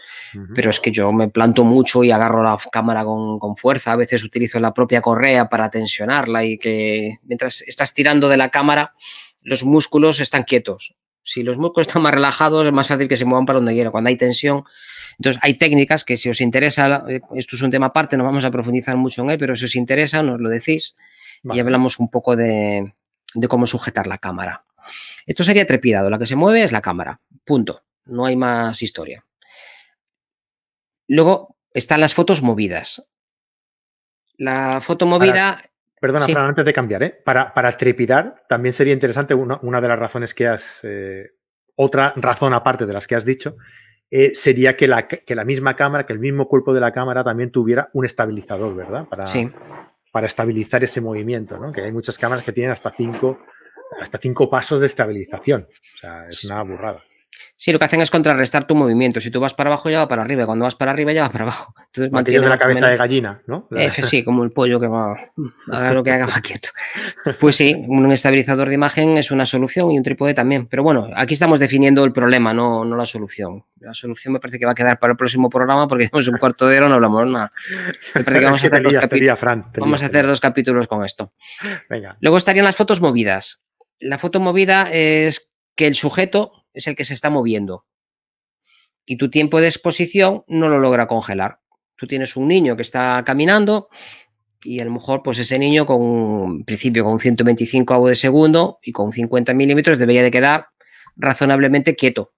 Pero 0.55 0.69
es 0.69 0.79
que 0.79 0.91
yo 0.91 1.11
me 1.11 1.29
planto 1.29 1.65
mucho 1.65 2.05
y 2.05 2.11
agarro 2.11 2.43
la 2.43 2.59
cámara 2.71 3.03
con, 3.03 3.39
con, 3.39 3.57
fuerza. 3.57 3.93
A 3.93 3.97
veces 3.97 4.23
utilizo 4.23 4.61
la 4.61 4.75
propia 4.75 5.01
correa 5.01 5.49
para 5.49 5.71
tensionarla 5.71 6.45
y 6.45 6.59
que 6.59 7.19
mientras 7.23 7.63
estás 7.63 7.95
tirando 7.95 8.29
de 8.29 8.37
la 8.37 8.51
cámara 8.51 8.93
los 9.43 9.65
músculos 9.65 10.21
están 10.21 10.45
quietos. 10.45 10.95
Si 11.25 11.43
los 11.43 11.57
músculos 11.57 11.87
están 11.87 12.03
más 12.03 12.13
relajados, 12.13 12.67
es 12.67 12.73
más 12.73 12.89
fácil 12.89 13.09
que 13.09 13.17
se 13.17 13.25
muevan 13.25 13.47
para 13.47 13.59
donde 13.59 13.73
quiera. 13.73 13.91
Cuando 13.91 14.09
hay 14.09 14.17
tensión, 14.17 14.65
entonces 15.19 15.41
hay 15.43 15.55
técnicas 15.55 16.05
que 16.05 16.17
si 16.17 16.29
os 16.29 16.41
interesa, 16.41 17.05
eh, 17.09 17.21
esto 17.37 17.57
es 17.57 17.63
un 17.63 17.71
tema 17.71 17.87
aparte, 17.87 18.17
no 18.17 18.25
vamos 18.25 18.45
a 18.45 18.51
profundizar 18.51 18.97
mucho 18.97 19.23
en 19.23 19.31
él, 19.31 19.39
pero 19.39 19.55
si 19.55 19.67
os 19.67 19.77
interesa, 19.77 20.23
nos 20.23 20.41
lo 20.41 20.49
decís 20.49 20.97
y 21.45 21.59
hablamos 21.59 21.99
un 21.99 22.09
poco 22.09 22.37
de, 22.37 22.95
de 23.35 23.49
cómo 23.49 23.67
sujetar 23.67 24.07
la 24.07 24.19
cámara. 24.19 24.65
Esto 25.27 25.45
sería 25.45 25.67
trepidado, 25.67 26.11
la 26.11 26.19
que 26.19 26.27
se 26.27 26.37
mueve 26.37 26.63
es 26.63 26.73
la 26.73 26.81
cámara, 26.81 27.21
punto. 27.45 27.83
No 28.05 28.27
hay 28.27 28.37
más 28.37 28.83
historia. 28.83 29.25
Luego 31.07 31.57
están 31.73 32.01
las 32.01 32.15
fotos 32.15 32.43
movidas. 32.43 33.07
La 34.37 34.81
foto 34.81 35.07
movida. 35.07 35.61
Perdona, 36.03 36.49
antes 36.49 36.65
de 36.65 36.73
cambiar, 36.73 37.03
¿eh? 37.05 37.23
para, 37.25 37.55
para, 37.55 37.77
trepidar, 37.77 38.43
también 38.49 38.73
sería 38.73 38.93
interesante 38.93 39.35
una, 39.35 39.61
una 39.63 39.81
de 39.81 39.87
las 39.87 39.99
razones 39.99 40.35
que 40.35 40.49
has. 40.49 40.81
Eh, 40.83 41.31
otra 41.77 42.13
razón 42.17 42.53
aparte 42.53 42.87
de 42.87 42.93
las 42.93 43.07
que 43.07 43.15
has 43.15 43.25
dicho, 43.25 43.57
eh, 44.11 44.35
sería 44.35 44.77
que 44.77 44.89
la, 44.89 45.07
que 45.07 45.35
la, 45.35 45.45
misma 45.45 45.77
cámara, 45.77 46.05
que 46.05 46.13
el 46.13 46.19
mismo 46.19 46.49
cuerpo 46.49 46.75
de 46.75 46.81
la 46.81 46.93
cámara 46.93 47.23
también 47.23 47.53
tuviera 47.53 47.89
un 47.93 48.05
estabilizador, 48.05 48.75
¿verdad? 48.75 49.07
Para, 49.09 49.27
sí. 49.29 49.51
para 50.11 50.27
estabilizar 50.27 50.83
ese 50.83 51.01
movimiento, 51.01 51.57
¿no? 51.57 51.73
Que 51.73 51.83
hay 51.83 51.93
muchas 51.93 52.19
cámaras 52.19 52.45
que 52.45 52.53
tienen 52.53 52.73
hasta 52.73 52.91
cinco, 52.91 53.39
hasta 54.01 54.19
cinco 54.19 54.51
pasos 54.51 54.81
de 54.81 54.87
estabilización. 54.87 55.69
O 55.95 55.99
sea, 55.99 56.29
es 56.29 56.45
una 56.45 56.63
burrada. 56.63 57.03
Sí, 57.57 57.73
lo 57.73 57.79
que 57.79 57.85
hacen 57.85 58.01
es 58.01 58.11
contrarrestar 58.11 58.67
tu 58.67 58.75
movimiento. 58.75 59.21
Si 59.21 59.31
tú 59.31 59.41
vas 59.41 59.55
para 59.55 59.71
abajo, 59.71 59.89
ya 59.89 59.99
va 59.99 60.09
para 60.09 60.23
arriba. 60.23 60.47
Cuando 60.47 60.65
vas 60.65 60.75
para 60.75 60.91
arriba, 60.91 61.13
ya 61.13 61.23
va 61.23 61.31
para 61.31 61.45
abajo. 61.45 61.75
Entonces 61.87 62.13
mantiene 62.13 62.49
la 62.49 62.59
cabeza 62.59 62.89
de 62.89 62.97
gallina, 62.97 63.43
¿no? 63.47 63.69
sí, 64.03 64.25
como 64.25 64.45
el 64.45 64.51
pollo 64.51 64.81
que 64.81 64.89
va. 64.89 65.15
Haga 65.71 65.93
lo 65.93 66.03
que 66.03 66.11
haga, 66.11 66.27
va 66.27 66.41
quieto. 66.43 66.71
Pues 67.39 67.57
sí, 67.57 67.75
un 67.87 68.11
estabilizador 68.11 68.69
de 68.69 68.75
imagen 68.75 69.17
es 69.19 69.31
una 69.31 69.47
solución 69.47 69.91
y 69.93 69.99
un 69.99 70.03
trípode 70.03 70.35
también. 70.35 70.67
Pero 70.67 70.83
bueno, 70.83 71.09
aquí 71.15 71.35
estamos 71.35 71.59
definiendo 71.59 72.05
el 72.05 72.13
problema, 72.13 72.53
no, 72.53 72.85
no 72.85 72.97
la 72.97 73.07
solución. 73.07 73.65
La 73.81 73.95
solución 73.95 74.35
me 74.35 74.41
parece 74.41 74.59
que 74.59 74.67
va 74.67 74.73
a 74.73 74.77
quedar 74.77 74.99
para 74.99 75.13
el 75.13 75.17
próximo 75.17 75.49
programa 75.51 75.89
porque 75.89 76.09
tenemos 76.09 76.29
un 76.29 76.39
cuarto 76.39 76.69
de 76.69 76.79
hora, 76.79 76.89
no 76.89 76.95
hablamos 76.95 77.31
nada. 77.31 77.53
Me 78.15 78.25
parece 78.25 78.41
que 78.41 78.47
vamos, 78.47 78.65
a, 78.65 78.67
hacer 78.67 78.83
dos 78.83 78.93
vamos 79.77 80.03
a 80.03 80.07
hacer 80.07 80.27
dos 80.27 80.41
capítulos 80.41 80.89
con 80.89 81.05
esto. 81.05 81.33
Venga. 81.89 82.17
Luego 82.21 82.37
estarían 82.37 82.65
las 82.65 82.77
fotos 82.77 83.01
movidas. 83.01 83.63
La 84.01 84.19
foto 84.19 84.41
movida 84.41 84.89
es 84.91 85.53
que 85.77 85.87
el 85.87 85.95
sujeto 85.95 86.62
es 86.75 86.87
el 86.87 86.97
que 86.97 87.05
se 87.05 87.15
está 87.15 87.31
moviendo. 87.31 87.87
Y 89.05 89.17
tu 89.17 89.31
tiempo 89.31 89.61
de 89.61 89.69
exposición 89.69 90.45
no 90.47 90.69
lo 90.69 90.79
logra 90.79 91.09
congelar. 91.09 91.61
Tú 91.97 92.07
tienes 92.07 92.37
un 92.37 92.49
niño 92.49 92.77
que 92.77 92.83
está 92.83 93.23
caminando 93.25 93.89
y 94.65 94.81
a 94.81 94.85
lo 94.85 94.93
mejor 94.93 95.23
pues 95.23 95.39
ese 95.39 95.59
niño 95.59 95.87
con 95.87 96.01
un 96.01 96.65
principio 96.65 97.05
con 97.05 97.19
125 97.19 97.95
avos 97.95 98.11
de 98.11 98.15
segundo 98.15 98.79
y 98.83 98.93
con 98.93 99.13
50 99.13 99.55
milímetros 99.55 99.99
debería 99.99 100.23
de 100.23 100.31
quedar 100.31 100.69
razonablemente 101.17 101.97
quieto. 101.97 102.33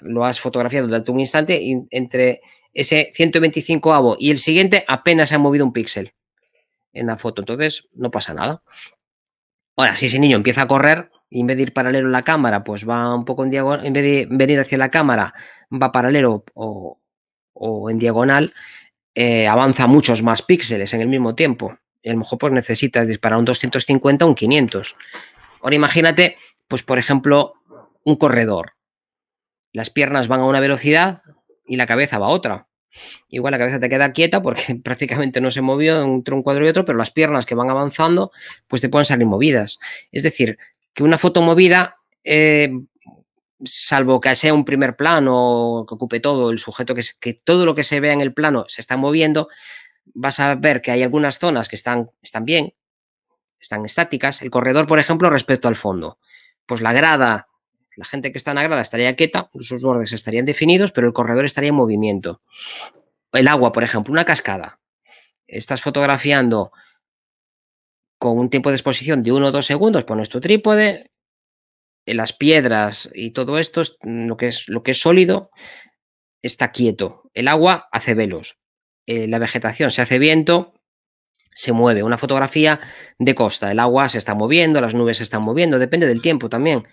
Lo 0.00 0.24
has 0.24 0.40
fotografiado 0.40 0.88
durante 0.88 1.10
un 1.12 1.20
instante 1.20 1.62
y 1.62 1.86
entre 1.90 2.40
ese 2.74 3.12
125 3.14 3.92
avo 3.94 4.16
y 4.18 4.30
el 4.30 4.38
siguiente 4.38 4.84
apenas 4.88 5.28
se 5.28 5.36
ha 5.36 5.38
movido 5.38 5.64
un 5.64 5.72
píxel 5.72 6.12
en 6.92 7.06
la 7.06 7.16
foto, 7.16 7.42
entonces 7.42 7.88
no 7.92 8.10
pasa 8.10 8.34
nada. 8.34 8.62
Ahora, 9.76 9.94
si 9.94 10.06
ese 10.06 10.18
niño 10.18 10.36
empieza 10.36 10.62
a 10.62 10.68
correr, 10.68 11.10
y 11.32 11.40
en 11.40 11.46
vez 11.46 11.56
de 11.56 11.62
ir 11.62 11.72
paralelo 11.72 12.08
a 12.08 12.10
la 12.10 12.22
cámara, 12.22 12.62
pues 12.62 12.86
va 12.86 13.14
un 13.14 13.24
poco 13.24 13.42
en 13.42 13.50
diagonal, 13.50 13.86
en 13.86 13.92
vez 13.94 14.02
de 14.02 14.28
venir 14.30 14.60
hacia 14.60 14.76
la 14.76 14.90
cámara, 14.90 15.32
va 15.72 15.90
paralelo 15.90 16.44
o, 16.52 16.98
en 17.88 17.98
diagonal, 17.98 18.52
eh, 19.14 19.48
avanza 19.48 19.86
muchos 19.86 20.22
más 20.22 20.42
píxeles 20.42 20.92
en 20.92 21.00
el 21.00 21.08
mismo 21.08 21.34
tiempo. 21.34 21.78
Y 22.02 22.10
a 22.10 22.12
lo 22.12 22.18
mejor 22.18 22.38
pues 22.38 22.52
necesitas 22.52 23.08
disparar 23.08 23.38
un 23.38 23.46
250 23.46 24.26
o 24.26 24.28
un 24.28 24.34
500. 24.34 24.94
Ahora 25.62 25.74
imagínate, 25.74 26.36
pues 26.68 26.82
por 26.82 26.98
ejemplo, 26.98 27.54
un 28.04 28.16
corredor. 28.16 28.74
Las 29.72 29.88
piernas 29.88 30.28
van 30.28 30.40
a 30.40 30.44
una 30.44 30.60
velocidad 30.60 31.22
y 31.64 31.76
la 31.76 31.86
cabeza 31.86 32.18
va 32.18 32.26
a 32.26 32.30
otra. 32.30 32.68
Igual 33.30 33.52
la 33.52 33.58
cabeza 33.58 33.80
te 33.80 33.88
queda 33.88 34.12
quieta 34.12 34.42
porque 34.42 34.74
prácticamente 34.84 35.40
no 35.40 35.50
se 35.50 35.62
movió 35.62 36.02
entre 36.02 36.34
un 36.34 36.42
cuadro 36.42 36.66
y 36.66 36.68
otro, 36.68 36.84
pero 36.84 36.98
las 36.98 37.10
piernas 37.10 37.46
que 37.46 37.54
van 37.54 37.70
avanzando, 37.70 38.32
pues 38.68 38.82
te 38.82 38.90
pueden 38.90 39.06
salir 39.06 39.26
movidas. 39.26 39.78
Es 40.10 40.22
decir, 40.22 40.58
que 40.94 41.02
una 41.02 41.18
foto 41.18 41.42
movida, 41.42 41.98
eh, 42.24 42.70
salvo 43.64 44.20
que 44.20 44.34
sea 44.34 44.54
un 44.54 44.64
primer 44.64 44.96
plano 44.96 45.84
que 45.88 45.94
ocupe 45.94 46.20
todo, 46.20 46.50
el 46.50 46.58
sujeto, 46.58 46.94
que, 46.94 47.02
que 47.20 47.34
todo 47.34 47.64
lo 47.64 47.74
que 47.74 47.84
se 47.84 48.00
vea 48.00 48.12
en 48.12 48.20
el 48.20 48.34
plano 48.34 48.64
se 48.68 48.80
está 48.80 48.96
moviendo, 48.96 49.48
vas 50.14 50.40
a 50.40 50.54
ver 50.54 50.82
que 50.82 50.90
hay 50.90 51.02
algunas 51.02 51.38
zonas 51.38 51.68
que 51.68 51.76
están, 51.76 52.10
están 52.22 52.44
bien, 52.44 52.74
están 53.60 53.84
estáticas. 53.84 54.42
El 54.42 54.50
corredor, 54.50 54.86
por 54.86 54.98
ejemplo, 54.98 55.30
respecto 55.30 55.68
al 55.68 55.76
fondo. 55.76 56.18
Pues 56.66 56.80
la 56.80 56.92
grada, 56.92 57.48
la 57.96 58.04
gente 58.04 58.32
que 58.32 58.38
está 58.38 58.50
en 58.50 58.56
la 58.56 58.62
grada 58.64 58.82
estaría 58.82 59.16
quieta, 59.16 59.50
sus 59.60 59.80
bordes 59.82 60.12
estarían 60.12 60.44
definidos, 60.44 60.92
pero 60.92 61.06
el 61.06 61.12
corredor 61.12 61.44
estaría 61.44 61.68
en 61.68 61.76
movimiento. 61.76 62.42
El 63.32 63.48
agua, 63.48 63.72
por 63.72 63.84
ejemplo, 63.84 64.12
una 64.12 64.24
cascada. 64.24 64.80
Estás 65.46 65.80
fotografiando 65.82 66.72
con 68.22 68.38
un 68.38 68.50
tiempo 68.50 68.68
de 68.68 68.76
exposición 68.76 69.24
de 69.24 69.32
uno 69.32 69.48
o 69.48 69.50
dos 69.50 69.66
segundos, 69.66 70.04
pones 70.04 70.28
tu 70.28 70.40
trípode, 70.40 71.10
en 72.06 72.16
las 72.16 72.32
piedras 72.32 73.10
y 73.12 73.32
todo 73.32 73.58
esto, 73.58 73.82
mm, 74.02 74.28
lo 74.28 74.36
que 74.36 74.46
es, 74.46 74.68
lo 74.68 74.84
que 74.84 74.92
es 74.92 75.00
sólido, 75.00 75.50
está 76.40 76.70
quieto. 76.70 77.24
El 77.34 77.48
agua 77.48 77.88
hace 77.90 78.14
velos. 78.14 78.60
Eh, 79.06 79.26
la 79.26 79.40
vegetación 79.40 79.90
se 79.90 80.02
hace 80.02 80.20
viento, 80.20 80.72
se 81.50 81.72
mueve. 81.72 82.04
Una 82.04 82.16
fotografía 82.16 82.78
de 83.18 83.34
costa, 83.34 83.72
el 83.72 83.80
agua 83.80 84.08
se 84.08 84.18
está 84.18 84.36
moviendo, 84.36 84.80
las 84.80 84.94
nubes 84.94 85.16
se 85.16 85.24
están 85.24 85.42
moviendo, 85.42 85.80
depende 85.80 86.06
del 86.06 86.22
tiempo 86.22 86.48
también. 86.48 86.84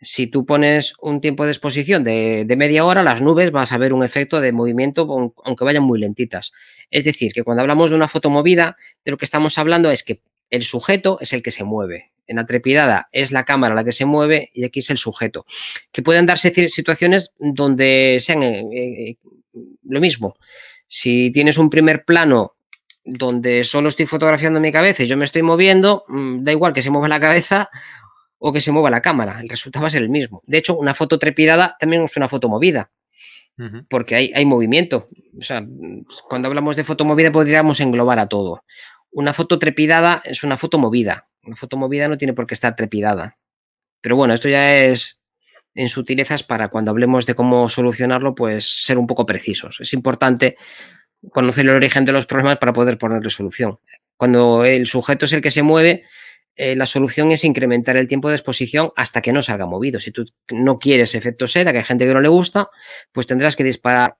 Si 0.00 0.26
tú 0.26 0.46
pones 0.46 0.94
un 1.02 1.20
tiempo 1.20 1.44
de 1.44 1.50
exposición 1.50 2.02
de, 2.02 2.44
de 2.46 2.56
media 2.56 2.86
hora, 2.86 3.02
las 3.02 3.20
nubes 3.20 3.52
vas 3.52 3.72
a 3.72 3.78
ver 3.78 3.92
un 3.92 4.04
efecto 4.04 4.40
de 4.40 4.52
movimiento, 4.52 5.34
aunque 5.44 5.64
vayan 5.64 5.82
muy 5.82 5.98
lentitas. 5.98 6.52
Es 6.90 7.04
decir, 7.04 7.34
que 7.34 7.44
cuando 7.44 7.60
hablamos 7.60 7.90
de 7.90 7.96
una 7.96 8.08
foto 8.08 8.30
movida, 8.30 8.78
de 9.04 9.10
lo 9.10 9.18
que 9.18 9.26
estamos 9.26 9.58
hablando 9.58 9.90
es 9.90 10.02
que 10.02 10.22
el 10.50 10.62
sujeto 10.62 11.18
es 11.20 11.32
el 11.32 11.42
que 11.42 11.50
se 11.50 11.64
mueve. 11.64 12.12
En 12.26 12.36
la 12.36 12.46
trepidada 12.46 13.08
es 13.10 13.32
la 13.32 13.44
cámara 13.44 13.74
la 13.74 13.84
que 13.84 13.92
se 13.92 14.04
mueve 14.04 14.50
y 14.52 14.64
aquí 14.64 14.80
es 14.80 14.90
el 14.90 14.98
sujeto. 14.98 15.46
Que 15.92 16.02
pueden 16.02 16.26
darse 16.26 16.52
situaciones 16.68 17.32
donde 17.38 18.18
sean 18.20 18.42
eh, 18.42 18.60
eh, 18.72 19.16
lo 19.84 20.00
mismo. 20.00 20.36
Si 20.86 21.30
tienes 21.32 21.56
un 21.58 21.70
primer 21.70 22.04
plano 22.04 22.56
donde 23.04 23.64
solo 23.64 23.88
estoy 23.88 24.06
fotografiando 24.06 24.60
mi 24.60 24.70
cabeza 24.70 25.02
y 25.02 25.06
yo 25.06 25.16
me 25.16 25.24
estoy 25.24 25.42
moviendo, 25.42 26.04
mm, 26.08 26.42
da 26.42 26.52
igual 26.52 26.74
que 26.74 26.82
se 26.82 26.90
mueva 26.90 27.08
la 27.08 27.20
cabeza 27.20 27.70
o 28.38 28.52
que 28.52 28.60
se 28.60 28.70
mueva 28.70 28.90
la 28.90 29.02
cámara, 29.02 29.40
el 29.40 29.48
resultado 29.48 29.82
va 29.82 29.88
a 29.88 29.90
ser 29.90 30.02
el 30.02 30.10
mismo. 30.10 30.42
De 30.46 30.58
hecho, 30.58 30.76
una 30.76 30.94
foto 30.94 31.18
trepidada 31.18 31.76
también 31.80 32.02
es 32.02 32.16
una 32.16 32.28
foto 32.28 32.48
movida, 32.48 32.90
porque 33.90 34.14
hay, 34.14 34.32
hay 34.34 34.46
movimiento. 34.46 35.08
O 35.36 35.42
sea, 35.42 35.66
cuando 36.28 36.46
hablamos 36.46 36.76
de 36.76 36.84
foto 36.84 37.04
movida 37.04 37.32
podríamos 37.32 37.80
englobar 37.80 38.20
a 38.20 38.28
todo. 38.28 38.62
Una 39.10 39.32
foto 39.32 39.58
trepidada 39.58 40.22
es 40.24 40.42
una 40.42 40.56
foto 40.56 40.78
movida. 40.78 41.28
Una 41.42 41.56
foto 41.56 41.76
movida 41.76 42.08
no 42.08 42.18
tiene 42.18 42.34
por 42.34 42.46
qué 42.46 42.54
estar 42.54 42.76
trepidada. 42.76 43.38
Pero 44.00 44.16
bueno, 44.16 44.34
esto 44.34 44.48
ya 44.48 44.76
es 44.84 45.20
en 45.74 45.88
sutilezas 45.88 46.42
para 46.42 46.68
cuando 46.68 46.90
hablemos 46.90 47.26
de 47.26 47.34
cómo 47.34 47.68
solucionarlo, 47.68 48.34
pues 48.34 48.84
ser 48.84 48.98
un 48.98 49.06
poco 49.06 49.26
precisos. 49.26 49.80
Es 49.80 49.92
importante 49.92 50.56
conocer 51.30 51.66
el 51.66 51.74
origen 51.74 52.04
de 52.04 52.12
los 52.12 52.26
problemas 52.26 52.58
para 52.58 52.72
poder 52.72 52.98
ponerle 52.98 53.30
solución. 53.30 53.78
Cuando 54.16 54.64
el 54.64 54.86
sujeto 54.86 55.26
es 55.26 55.32
el 55.32 55.40
que 55.40 55.50
se 55.50 55.62
mueve, 55.62 56.04
eh, 56.56 56.74
la 56.74 56.86
solución 56.86 57.30
es 57.30 57.44
incrementar 57.44 57.96
el 57.96 58.08
tiempo 58.08 58.28
de 58.28 58.34
exposición 58.34 58.90
hasta 58.96 59.22
que 59.22 59.32
no 59.32 59.42
salga 59.42 59.66
movido. 59.66 60.00
Si 60.00 60.10
tú 60.10 60.24
no 60.50 60.78
quieres 60.80 61.14
efecto 61.14 61.46
seda, 61.46 61.70
que 61.70 61.78
hay 61.78 61.84
gente 61.84 62.04
que 62.04 62.14
no 62.14 62.20
le 62.20 62.28
gusta, 62.28 62.68
pues 63.12 63.28
tendrás 63.28 63.54
que 63.54 63.62
disparar 63.62 64.16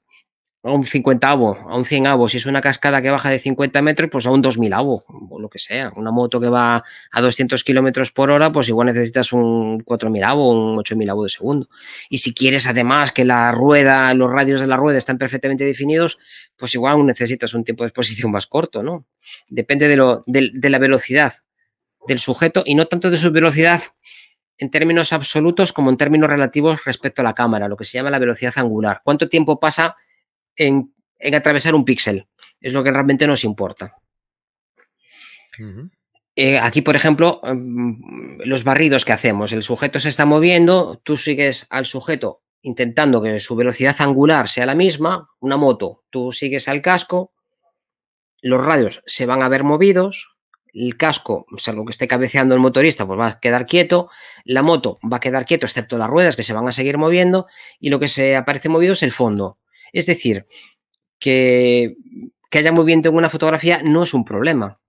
a 0.63 0.73
un 0.73 0.85
50 0.85 1.31
avo, 1.31 1.57
a 1.69 1.77
un 1.77 1.85
100 1.85 2.07
avo. 2.09 2.29
Si 2.29 2.37
es 2.39 2.47
una 2.47 2.61
cascada 2.61 3.01
que 3.01 3.11
baja 3.11 3.31
de 3.31 3.39
50 3.39 3.81
metros, 3.83 4.11
pues 4.11 4.27
a 4.27 4.31
un 4.31 4.43
2000 4.43 4.73
avo, 4.73 5.05
o 5.31 5.39
lo 5.39 5.49
que 5.49 5.59
sea. 5.59 5.93
Una 5.97 6.11
moto 6.11 6.41
que 6.41 6.49
va 6.49 6.85
a 7.13 7.21
200 7.21 7.63
kilómetros 7.63 8.11
por 8.11 8.31
hora, 8.31 8.51
pues 8.51 8.69
igual 8.69 8.87
necesitas 8.87 9.33
un 9.33 9.81
4000 9.81 10.25
avo, 10.25 10.51
un 10.51 10.79
8000 10.79 11.11
avo 11.11 11.25
de 11.25 11.31
segundo. 11.31 11.69
Y 12.09 12.19
si 12.19 12.35
quieres 12.35 12.67
además 12.67 13.13
que 13.13 13.25
la 13.25 13.53
rueda, 13.53 14.13
los 14.15 14.31
radios 14.31 14.61
de 14.61 14.67
la 14.67 14.77
rueda 14.77 14.99
están 14.99 15.19
perfectamente 15.19 15.65
definidos, 15.65 16.19
pues 16.57 16.75
igual 16.75 17.07
necesitas 17.07 17.55
un 17.55 17.65
tiempo 17.65 17.85
de 17.85 17.89
exposición 17.89 18.33
más 18.33 18.47
corto, 18.47 18.83
¿no? 18.83 19.07
Depende 19.49 19.89
de, 19.89 19.97
lo, 19.97 20.25
de 20.27 20.71
la 20.71 20.79
velocidad 20.79 21.35
del 22.07 22.19
sujeto 22.19 22.63
y 22.67 22.75
no 22.75 22.87
tanto 22.87 23.11
de 23.11 23.19
su 23.19 23.31
velocidad 23.31 23.83
en 24.57 24.71
términos 24.71 25.13
absolutos 25.13 25.73
como 25.73 25.91
en 25.91 25.97
términos 25.97 26.29
relativos 26.29 26.85
respecto 26.85 27.23
a 27.23 27.25
la 27.25 27.35
cámara, 27.35 27.69
lo 27.69 27.77
que 27.77 27.85
se 27.85 27.97
llama 27.97 28.11
la 28.11 28.19
velocidad 28.19 28.53
angular. 28.57 29.03
¿Cuánto 29.05 29.29
tiempo 29.29 29.61
pasa 29.61 29.97
en, 30.59 30.93
atravesar 31.35 31.75
un 31.75 31.85
píxel. 31.85 32.27
Es 32.61 32.73
lo 32.73 32.85
que 32.85 32.91
realmente 32.91 33.27
nos 33.27 33.45
importa. 33.45 33.95
Eh, 36.37 36.59
aquí, 36.59 36.83
por 36.83 36.97
ejemplo, 36.97 37.41
em, 37.45 38.39
los 38.45 38.65
barridos 38.65 39.05
que 39.05 39.13
hacemos. 39.13 39.53
El 39.53 39.63
sujeto 39.63 39.99
se 39.99 40.09
está 40.09 40.25
moviendo, 40.25 41.01
tú 41.03 41.17
sigues 41.17 41.67
al 41.71 41.87
sujeto 41.87 42.43
intentando 42.63 43.23
que 43.23 43.41
su 43.41 43.57
velocidad 43.57 43.97
angular 44.01 44.49
sea 44.49 44.67
la 44.67 44.75
misma, 44.75 45.31
una 45.41 45.57
moto, 45.57 46.05
tú 46.11 46.33
sigues 46.33 46.69
al 46.69 46.83
casco, 46.83 47.33
los 48.41 48.65
radios 48.65 49.03
se 49.07 49.27
van 49.27 49.43
a 49.43 49.49
ver 49.49 49.65
movidos, 49.65 50.37
el 50.73 50.97
casco, 50.97 51.47
salvo 51.57 51.85
que 51.85 51.93
esté 51.93 52.07
cabeceando 52.07 52.55
el 52.55 52.61
motorista, 52.61 53.07
pues 53.07 53.19
va 53.19 53.27
a 53.29 53.41
quedar 53.41 53.67
quieto, 53.67 54.11
la 54.45 54.63
moto 54.63 54.99
va 55.11 55.17
a 55.17 55.21
quedar 55.21 55.45
quieto, 55.45 55.67
excepto 55.67 55.99
las 55.99 56.11
ruedas 56.11 56.37
que 56.37 56.43
se 56.43 56.53
van 56.53 56.69
a 56.69 56.73
seguir 56.73 56.99
moviendo, 56.99 57.47
y 57.81 57.91
lo 57.91 57.99
que 57.99 58.09
se 58.09 58.37
aparece 58.37 58.69
movido 58.69 58.93
es 58.93 59.03
el 59.03 59.13
fondo. 59.13 59.59
Es 59.93 60.07
decir, 60.07 60.47
que, 61.19 61.97
que 62.51 62.59
haya 62.59 62.73
movimiento 62.73 63.09
en 63.09 63.17
una 63.17 63.31
fotografía 63.31 63.81
no 63.85 64.03
es 64.03 64.15
un 64.15 64.25
problema. 64.25 64.81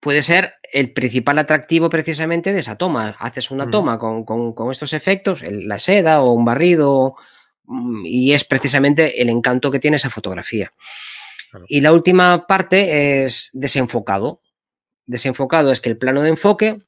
Puede 0.00 0.22
ser 0.22 0.54
el 0.72 0.92
principal 0.92 1.38
atractivo 1.38 1.88
precisamente 1.88 2.52
de 2.52 2.60
esa 2.60 2.76
toma. 2.76 3.16
Haces 3.18 3.50
una 3.50 3.70
toma 3.70 3.98
con, 3.98 4.24
con, 4.24 4.70
estos 4.70 4.92
efectos, 4.92 5.42
la 5.42 5.78
seda 5.78 6.20
o 6.20 6.32
un 6.32 6.44
barrido, 6.44 7.14
mm, 7.64 8.04
y 8.04 8.32
es 8.34 8.44
precisamente 8.44 9.22
el 9.22 9.30
encanto 9.30 9.70
que 9.70 9.78
tiene 9.78 9.96
esa 9.96 10.10
fotografía. 10.10 10.72
Y 11.68 11.80
la 11.80 11.92
última 11.92 12.46
parte 12.46 13.24
es 13.24 13.50
desenfocado. 13.52 14.42
Desenfocado 15.06 15.70
es 15.70 15.80
que 15.80 15.90
el 15.90 15.98
plano 15.98 16.22
de 16.22 16.30
enfoque 16.30 16.82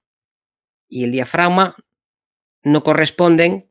y 0.89 1.05
el 1.05 1.13
diafragma 1.13 1.77
no 2.63 2.83
corresponden, 2.83 3.71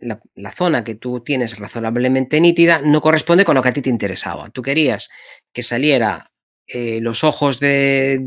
la, 0.00 0.52
zona 0.52 0.84
que 0.84 0.94
tú 0.94 1.20
tienes 1.20 1.58
razonablemente 1.58 2.40
nítida 2.40 2.80
no 2.82 3.00
corresponde 3.00 3.44
con 3.44 3.54
lo 3.54 3.62
que 3.62 3.68
a 3.68 3.72
ti 3.72 3.82
te 3.82 3.90
interesaba. 3.90 4.50
Tú 4.50 4.62
querías 4.62 5.10
que 5.52 5.62
saliera 5.62 6.32
eh, 6.66 7.00
los 7.00 7.24
ojos 7.24 7.60
de, 7.60 8.18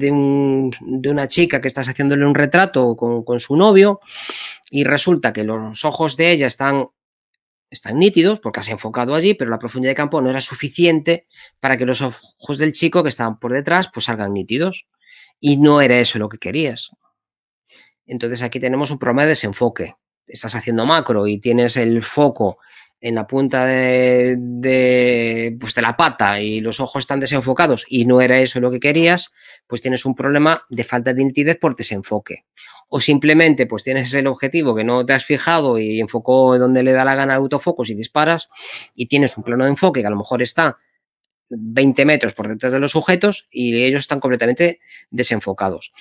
una 1.06 1.28
chica 1.28 1.62
que 1.62 1.68
estás 1.68 1.88
haciéndole 1.88 2.26
un 2.26 2.36
retrato 2.36 2.96
con, 2.96 3.24
con 3.24 3.40
su 3.40 3.56
novio 3.56 4.00
y 4.70 4.84
resulta 4.84 5.34
que 5.34 5.44
los 5.44 5.86
ojos 5.86 6.18
de 6.18 6.32
ella 6.32 6.48
están 6.48 6.88
están 7.74 7.98
nítidos 7.98 8.40
porque 8.40 8.60
has 8.60 8.70
enfocado 8.70 9.16
allí, 9.16 9.34
pero 9.34 9.50
la 9.50 9.60
profundidad 9.60 9.92
de 9.92 9.96
campo 9.96 10.22
no 10.22 10.30
era 10.30 10.42
suficiente 10.42 11.28
para 11.60 11.76
que 11.76 11.86
los 11.86 12.02
ojos 12.02 12.58
del 12.58 12.72
chico 12.72 13.02
que 13.02 13.10
estaban 13.10 13.40
por 13.40 13.52
detrás 13.52 13.90
pues 13.92 14.06
salgan 14.06 14.34
nítidos. 14.34 14.86
Y 15.40 15.58
no 15.58 15.82
era 15.82 16.00
eso 16.00 16.20
lo 16.20 16.30
que 16.30 16.38
querías. 16.38 16.92
Entonces 18.06 18.42
aquí 18.44 18.60
tenemos 18.60 18.92
un 18.92 19.00
problema 19.00 19.24
de 19.24 19.30
desenfoque. 19.30 19.96
Estás 20.28 20.56
haciendo 20.56 20.86
macro 20.86 21.28
y 21.28 21.40
tienes 21.40 21.78
el 21.78 22.02
foco 22.04 22.60
en 23.04 23.16
la 23.16 23.28
punta 23.28 23.66
de, 23.66 25.58
pues 25.60 25.76
de 25.76 25.82
la 25.82 25.98
pata 25.98 26.40
y 26.40 26.62
los 26.62 26.80
ojos 26.80 27.02
están 27.02 27.20
desenfocados 27.20 27.86
y 27.90 28.06
no 28.06 28.22
era 28.22 28.40
eso 28.40 28.62
lo 28.62 28.72
que 28.72 28.80
querías, 28.80 29.34
pues 29.68 29.82
tienes 29.82 30.06
un 30.06 30.16
problema 30.16 30.66
de 30.70 30.86
falta 30.86 31.14
de 31.14 31.26
nitidez 31.26 31.60
por 31.60 31.76
desenfoque. 31.76 32.46
O 32.88 33.02
simplemente 33.02 33.66
pues 33.66 33.84
tienes 33.84 34.14
el 34.14 34.26
objetivo 34.28 34.74
que 34.74 34.86
no 34.86 35.06
te 35.06 35.12
has 35.12 35.26
fijado 35.26 35.78
y 35.80 36.00
enfocó 36.00 36.58
donde 36.58 36.82
le 36.82 36.94
da 36.94 37.04
la 37.04 37.16
gana 37.16 37.36
autofocus 37.36 37.90
y 37.90 37.94
disparas 37.94 38.48
y 38.96 39.08
tienes 39.08 39.36
un 39.36 39.44
plano 39.44 39.66
de 39.66 39.72
enfoque 39.72 40.00
que 40.00 40.08
a 40.08 40.12
lo 40.12 40.16
mejor 40.16 40.42
está 40.42 40.78
20 41.50 42.06
metros 42.06 42.34
por 42.34 42.48
detrás 42.48 42.72
de 42.72 42.80
los 42.80 42.92
sujetos 42.92 43.48
y 43.52 43.84
ellos 43.84 44.00
están 44.00 44.22
completamente 44.22 44.80
desenfocados. 45.12 45.92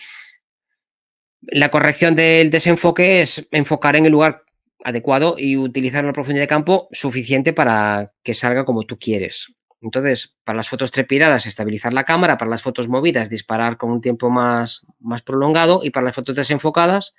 La 1.42 1.70
corrección 1.70 2.14
del 2.14 2.50
desenfoque 2.50 3.20
es 3.20 3.48
enfocar 3.50 3.96
en 3.96 4.06
el 4.06 4.12
lugar 4.12 4.44
adecuado 4.84 5.36
y 5.38 5.56
utilizar 5.56 6.04
una 6.04 6.12
profundidad 6.12 6.44
de 6.44 6.48
campo 6.48 6.88
suficiente 6.92 7.52
para 7.52 8.12
que 8.22 8.34
salga 8.34 8.64
como 8.64 8.84
tú 8.84 8.98
quieres. 8.98 9.52
Entonces, 9.80 10.36
para 10.44 10.56
las 10.56 10.68
fotos 10.68 10.92
trepidadas, 10.92 11.46
estabilizar 11.46 11.92
la 11.92 12.04
cámara, 12.04 12.38
para 12.38 12.50
las 12.50 12.62
fotos 12.62 12.88
movidas, 12.88 13.28
disparar 13.28 13.76
con 13.76 13.90
un 13.90 14.00
tiempo 14.00 14.30
más, 14.30 14.82
más 15.00 15.22
prolongado 15.22 15.80
y 15.82 15.90
para 15.90 16.06
las 16.06 16.14
fotos 16.14 16.36
desenfocadas, 16.36 17.12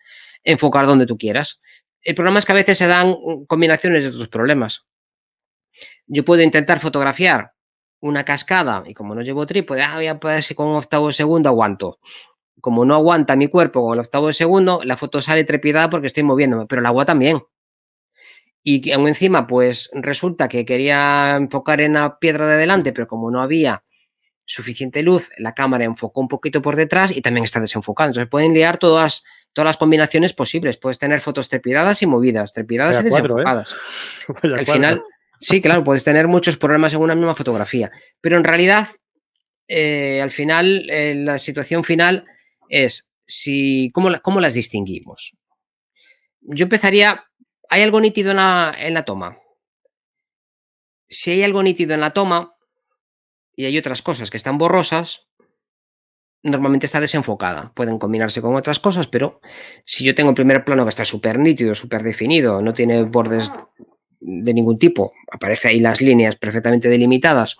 enfocar 0.45 0.85
donde 0.85 1.05
tú 1.05 1.17
quieras. 1.17 1.59
El 2.01 2.15
problema 2.15 2.39
es 2.39 2.45
que 2.45 2.53
a 2.53 2.55
veces 2.55 2.77
se 2.77 2.87
dan 2.87 3.15
combinaciones 3.47 4.05
de 4.05 4.09
otros 4.11 4.29
problemas. 4.29 4.85
Yo 6.07 6.23
puedo 6.23 6.41
intentar 6.41 6.79
fotografiar 6.79 7.51
una 7.99 8.23
cascada 8.23 8.83
y 8.85 8.93
como 8.93 9.15
no 9.15 9.21
llevo 9.21 9.45
trípode, 9.45 9.81
ah, 9.81 9.95
voy 9.95 10.07
a 10.07 10.13
ver 10.13 10.43
si 10.43 10.55
con 10.55 10.67
un 10.67 10.77
octavo 10.77 11.11
segundo 11.11 11.49
aguanto. 11.49 11.99
Como 12.61 12.85
no 12.85 12.95
aguanta 12.95 13.35
mi 13.35 13.47
cuerpo 13.47 13.81
con 13.81 13.93
el 13.93 13.99
octavo 13.99 14.27
de 14.27 14.33
segundo, 14.33 14.81
la 14.83 14.97
foto 14.97 15.21
sale 15.21 15.43
trepidada 15.43 15.89
porque 15.89 16.07
estoy 16.07 16.23
moviéndome, 16.23 16.65
pero 16.67 16.79
el 16.79 16.85
agua 16.85 17.05
también. 17.05 17.41
Y 18.63 18.91
aún 18.91 19.09
encima, 19.09 19.45
pues 19.45 19.89
resulta 19.93 20.47
que 20.47 20.65
quería 20.65 21.35
enfocar 21.35 21.81
en 21.81 21.93
la 21.93 22.17
piedra 22.17 22.47
de 22.47 22.57
delante, 22.57 22.93
pero 22.93 23.07
como 23.07 23.29
no 23.29 23.41
había 23.41 23.83
suficiente 24.45 25.03
luz, 25.03 25.29
la 25.37 25.53
cámara 25.53 25.83
enfocó 25.83 26.21
un 26.21 26.27
poquito 26.27 26.61
por 26.61 26.75
detrás 26.75 27.15
y 27.15 27.21
también 27.21 27.43
está 27.43 27.59
desenfocada. 27.59 28.09
Entonces 28.09 28.29
pueden 28.29 28.53
liar 28.53 28.77
todas, 28.77 29.23
todas 29.51 29.67
las 29.67 29.77
combinaciones 29.77 30.33
posibles. 30.33 30.77
Puedes 30.77 30.97
tener 30.97 31.19
fotos 31.19 31.49
trepidadas 31.49 32.01
y 32.01 32.07
movidas, 32.07 32.53
trepidadas 32.53 32.97
y 32.97 32.99
¿eh? 33.01 33.09
desenfocadas. 33.09 33.69
Al 34.43 34.65
final, 34.65 35.03
sí, 35.39 35.61
claro, 35.61 35.83
puedes 35.83 36.05
tener 36.05 36.27
muchos 36.27 36.57
problemas 36.57 36.93
en 36.93 37.01
una 37.01 37.15
misma 37.15 37.35
fotografía. 37.35 37.91
Pero 38.21 38.37
en 38.37 38.45
realidad, 38.45 38.87
eh, 39.67 40.21
al 40.21 40.31
final, 40.31 40.89
eh, 40.89 41.15
la 41.15 41.37
situación 41.37 41.83
final 41.83 42.25
es 42.81 43.11
si, 43.25 43.91
¿cómo, 43.93 44.09
¿cómo 44.21 44.39
las 44.39 44.53
distinguimos? 44.53 45.35
Yo 46.41 46.63
empezaría 46.63 47.25
¿Hay 47.73 47.81
algo 47.81 47.99
nítido 47.99 48.29
en 48.29 48.37
la, 48.37 49.03
toma? 49.03 49.39
Si 51.09 51.31
hay 51.31 51.41
algo 51.41 51.63
nítido 51.63 51.95
en 51.95 52.01
la 52.01 52.13
toma 52.13 52.55
y 53.55 53.65
hay 53.65 53.75
otras 53.79 54.03
cosas 54.03 54.29
que 54.29 54.37
están 54.37 54.59
borrosas, 54.59 55.27
normalmente 56.43 56.85
está 56.85 56.99
desenfocada. 56.99 57.73
Pueden 57.73 57.97
combinarse 57.97 58.43
con 58.43 58.55
otras 58.55 58.79
cosas, 58.79 59.07
pero 59.07 59.41
si 59.83 60.03
yo 60.03 60.13
tengo 60.13 60.29
el 60.29 60.35
primer 60.35 60.63
plano 60.63 60.83
que 60.83 60.89
está 60.89 61.03
súper 61.03 61.39
nítido, 61.39 61.73
súper 61.73 62.03
definido, 62.03 62.61
no 62.61 62.75
tiene 62.75 63.01
bordes 63.05 63.51
de 64.19 64.53
ningún 64.53 64.77
tipo, 64.77 65.11
aparece 65.31 65.69
ahí 65.69 65.79
las 65.79 65.99
líneas 65.99 66.35
perfectamente 66.35 66.89
delimitadas, 66.89 67.57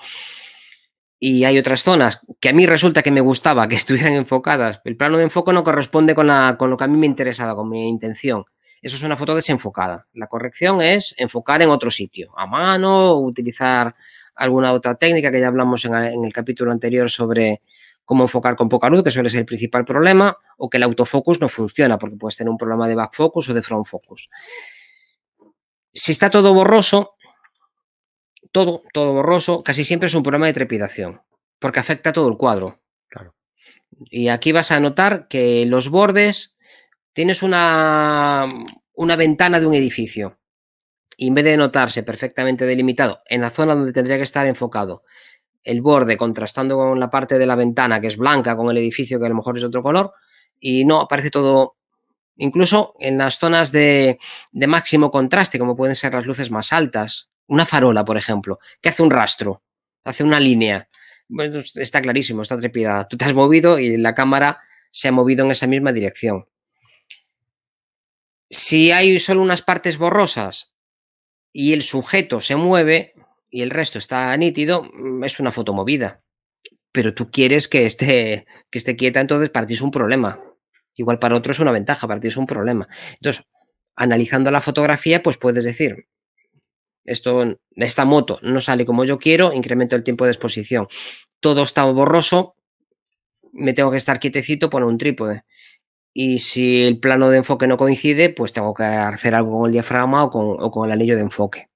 y 1.26 1.46
hay 1.46 1.58
otras 1.58 1.84
zonas 1.84 2.20
que 2.42 2.50
a 2.50 2.54
mí 2.54 2.66
resulta 2.66 3.02
que 3.02 3.10
me 3.10 3.22
gustaba 3.22 3.70
que 3.70 3.76
estuvieran 3.78 4.12
enfocadas, 4.12 4.82
el 4.84 4.98
plano 4.98 5.16
de 5.16 5.24
enfoque 5.24 5.54
no 5.54 5.64
corresponde 5.64 6.16
con, 6.16 6.28
con 6.58 6.70
lo 6.70 6.76
que 6.76 6.84
a 6.84 6.88
mí 6.88 6.98
me 6.98 7.06
interesaba, 7.06 7.56
con 7.56 7.70
mi 7.70 7.88
intención. 7.88 8.44
Eso 8.82 8.98
es 8.98 9.04
una 9.04 9.16
foto 9.16 9.34
desenfocada. 9.34 10.06
La 10.12 10.28
corrección 10.28 10.82
es 10.82 11.16
enfocar 11.18 11.62
en 11.62 11.70
otro 11.70 11.90
sitio, 11.90 12.38
a 12.38 12.46
mano, 12.46 13.16
utilizar 13.16 13.96
alguna 14.36 14.74
otra 14.74 14.96
técnica 14.96 15.32
que 15.32 15.40
ya 15.40 15.48
hablamos 15.48 15.86
en, 15.86 15.94
el 15.96 16.34
capítulo 16.34 16.74
anterior 16.74 17.10
sobre 17.10 17.62
cómo 18.04 18.26
enfocar 18.26 18.58
con 18.58 18.68
poca 18.68 18.90
luz, 18.90 19.06
que 19.06 19.12
suele 19.12 19.30
ser 19.30 19.40
el 19.40 19.46
principal 19.46 19.86
problema, 19.86 20.36
o 20.58 20.70
que 20.70 20.76
el 20.76 20.84
autofocus 20.84 21.40
no 21.40 21.48
funciona, 21.48 21.98
porque 21.98 22.18
puedes 22.18 22.36
tener 22.36 22.52
un 22.52 22.58
problema 22.58 22.86
de 22.86 22.96
back 22.96 23.14
focus 23.16 23.48
o 23.48 23.54
de 23.54 23.62
front 23.62 23.86
focus. 23.86 24.30
Si 25.94 26.12
está 26.12 26.30
todo 26.30 26.54
borroso, 26.54 27.13
todo, 28.54 28.84
todo 28.94 29.12
borroso, 29.12 29.64
casi 29.64 29.84
siempre 29.84 30.08
es 30.08 30.14
un 30.14 30.24
problema 30.24 30.46
de 30.46 30.54
trepidación, 30.54 31.22
porque 31.60 31.82
afecta 31.82 32.12
a 32.12 32.14
todo 32.14 32.30
el 32.30 32.38
cuadro. 32.38 32.80
Claro. 33.10 33.36
Y 34.10 34.30
aquí 34.30 34.54
vas 34.54 34.72
a 34.72 34.80
notar 34.80 35.28
que 35.28 35.66
los 35.66 35.90
bordes 35.90 36.58
tienes 37.12 37.44
una, 37.44 38.48
una 38.94 39.16
ventana 39.16 39.60
de 39.60 39.66
un 39.66 39.74
edificio 39.74 40.40
y 41.18 41.28
en 41.28 41.34
vez 41.34 41.46
de 41.46 41.58
notarse 41.58 42.04
perfectamente 42.04 42.66
delimitado 42.66 43.22
en 43.26 43.42
la 43.42 43.50
zona 43.50 43.76
donde 43.76 43.94
tendría 43.94 44.18
que 44.18 44.24
estar 44.24 44.48
enfocado 44.48 45.04
el 45.64 45.82
borde 45.82 46.18
contrastando 46.18 46.76
con 46.76 47.00
la 47.00 47.10
parte 47.10 47.38
de 47.38 47.46
la 47.46 47.56
ventana 47.56 48.02
que 48.02 48.08
es 48.08 48.18
blanca 48.18 48.56
con 48.56 48.70
el 48.70 48.78
edificio 48.78 49.20
que 49.20 49.26
a 49.26 49.30
lo 49.30 49.36
mejor 49.36 49.58
es 49.58 49.64
otro 49.64 49.84
color 49.84 50.14
y 50.60 50.86
no 50.86 51.02
aparece 51.02 51.30
todo 51.30 51.76
incluso 52.36 52.96
en 53.00 53.20
las 53.20 53.38
zonas 53.38 53.72
de, 53.72 54.20
de 54.52 54.68
máximo 54.68 55.12
contraste 55.12 55.60
como 55.60 55.76
pueden 55.76 55.96
ser 55.96 56.14
las 56.14 56.26
luces 56.26 56.50
más 56.50 56.74
altas 56.74 57.30
una 57.48 57.66
farola 57.66 58.06
por 58.06 58.18
ejemplo 58.18 58.60
que 58.82 58.90
hace 58.90 59.04
un 59.04 59.12
rastro 59.12 59.64
hace 60.04 60.24
una 60.24 60.40
línea 60.40 60.90
bueno, 61.28 61.62
está 61.76 62.02
clarísimo 62.02 62.42
está 62.42 62.58
trepidada 62.58 63.08
tú 63.08 63.18
te 63.18 63.26
has 63.26 63.34
movido 63.34 63.80
y 63.80 63.98
la 63.98 64.14
cámara 64.14 64.62
se 64.92 65.08
ha 65.08 65.12
movido 65.12 65.46
en 65.46 65.52
esa 65.52 65.68
misma 65.68 65.92
dirección 65.92 66.46
si 68.50 68.92
hay 68.92 69.20
solo 69.20 69.42
unas 69.42 69.64
partes 69.64 69.98
borrosas 69.98 70.74
y 71.52 71.74
el 71.74 71.82
sujeto 71.82 72.40
se 72.40 72.56
mueve 72.56 73.14
y 73.50 73.62
el 73.62 73.70
resto 73.70 74.00
está 74.00 74.36
nítido, 74.38 74.84
mm, 74.84 75.24
es 75.24 75.40
una 75.40 75.52
foto 75.52 75.74
movida. 75.74 76.22
Pero 76.92 77.14
tú 77.14 77.32
quieres 77.32 77.68
que 77.68 77.86
esté, 77.86 78.46
que 78.72 78.78
esté 78.78 78.96
quieta, 78.96 79.22
entonces 79.22 79.50
para 79.50 79.68
ti 79.68 79.76
es 79.76 79.82
un 79.82 79.92
problema. 79.92 80.40
Igual 80.96 81.20
para 81.20 81.36
otro 81.36 81.52
es 81.52 81.60
una 81.60 81.72
ventaja, 81.72 82.08
para 82.08 82.20
ti 82.20 82.28
es 82.28 82.38
un 82.38 82.46
problema. 82.46 82.88
Entonces, 83.14 83.44
analizando 83.96 84.52
la 84.52 84.62
fotografía, 84.62 85.24
pues 85.24 85.38
puedes 85.38 85.64
decir, 85.64 86.08
esto, 87.06 87.58
esta 87.76 88.06
moto 88.06 88.40
no 88.42 88.62
sale 88.62 88.86
como 88.86 89.06
yo 89.06 89.20
quiero, 89.20 89.54
incremento 89.54 89.96
el 89.96 90.04
tiempo 90.04 90.26
de 90.26 90.32
exposición. 90.32 90.88
Todo 91.40 91.64
está 91.64 91.84
borroso, 91.84 92.56
me 93.52 93.74
tengo 93.74 93.92
que 93.92 93.98
estar 93.98 94.20
quietecito, 94.20 94.70
poner 94.70 94.88
un 94.88 94.98
trípode 94.98 95.44
y 96.14 96.40
si 96.40 96.84
el 96.84 97.00
plano 97.00 97.30
de 97.30 97.38
enfoque 97.38 97.68
no 97.68 97.76
coincide, 97.76 98.30
pues 98.30 98.54
tengo 98.54 98.74
que 98.74 98.84
hacer 98.84 99.34
algo 99.34 99.60
con 99.60 99.68
el 99.68 99.74
diafragma 99.74 100.24
o 100.24 100.72
con, 100.72 100.86
el 100.86 100.92
anillo 100.92 101.16
de 101.16 101.24
enfoque. 101.24 101.70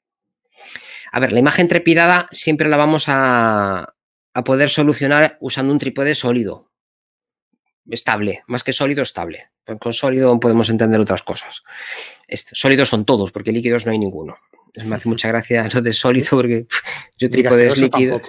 A 1.11 1.19
ver, 1.19 1.31
la 1.31 1.39
imagen 1.39 1.67
trepidada 1.67 2.27
siempre 2.31 2.69
la 2.69 2.77
vamos 2.77 3.05
a, 3.07 3.93
poder 4.45 4.69
solucionar 4.69 5.35
usando 5.41 5.73
un 5.73 5.79
trípode 5.79 6.13
sólido, 6.13 6.69
estable, 7.89 8.43
más 8.45 8.63
que 8.63 8.71
sólido, 8.71 9.01
estable. 9.01 9.49
Con 9.79 9.93
sólido 9.93 10.39
podemos 10.39 10.69
entender 10.69 10.99
otras 10.99 11.23
cosas. 11.23 11.63
sólidos 12.29 12.89
son 12.89 13.03
todos, 13.03 13.31
porque 13.31 13.51
líquidos 13.51 13.87
no 13.87 13.91
hay 13.91 13.97
ninguno. 13.97 14.37
Me 14.85 14.95
hace 14.95 15.09
mucha 15.09 15.27
gracia 15.27 15.67
lo 15.73 15.81
de 15.81 15.93
sólido 15.93 16.29
porque 16.31 16.67
Yo 17.17 17.29
trípodes 17.29 17.77
líquidos 17.77 18.21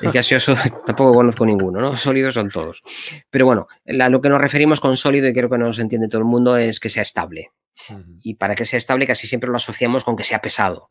y 0.00 0.10
gaseoso 0.10 0.54
tampoco 0.86 1.12
conozco 1.12 1.44
ninguno, 1.44 1.80
¿no? 1.80 1.96
Sólidos 1.96 2.34
son 2.34 2.50
todos. 2.50 2.82
Pero 3.30 3.46
bueno, 3.46 3.66
a 4.00 4.08
lo 4.08 4.20
que 4.20 4.28
nos 4.28 4.40
referimos 4.40 4.80
con 4.80 4.96
sólido, 4.96 5.28
y 5.28 5.34
creo 5.34 5.50
que 5.50 5.58
nos 5.58 5.78
entiende 5.78 6.08
todo 6.08 6.20
el 6.20 6.26
mundo, 6.26 6.56
es 6.56 6.80
que 6.80 6.88
sea 6.88 7.02
estable. 7.02 7.50
Y 8.22 8.34
para 8.34 8.54
que 8.54 8.64
sea 8.64 8.78
estable 8.78 9.06
casi 9.06 9.26
siempre 9.26 9.50
lo 9.50 9.56
asociamos 9.56 10.04
con 10.04 10.16
que 10.16 10.24
sea 10.24 10.40
pesado. 10.40 10.90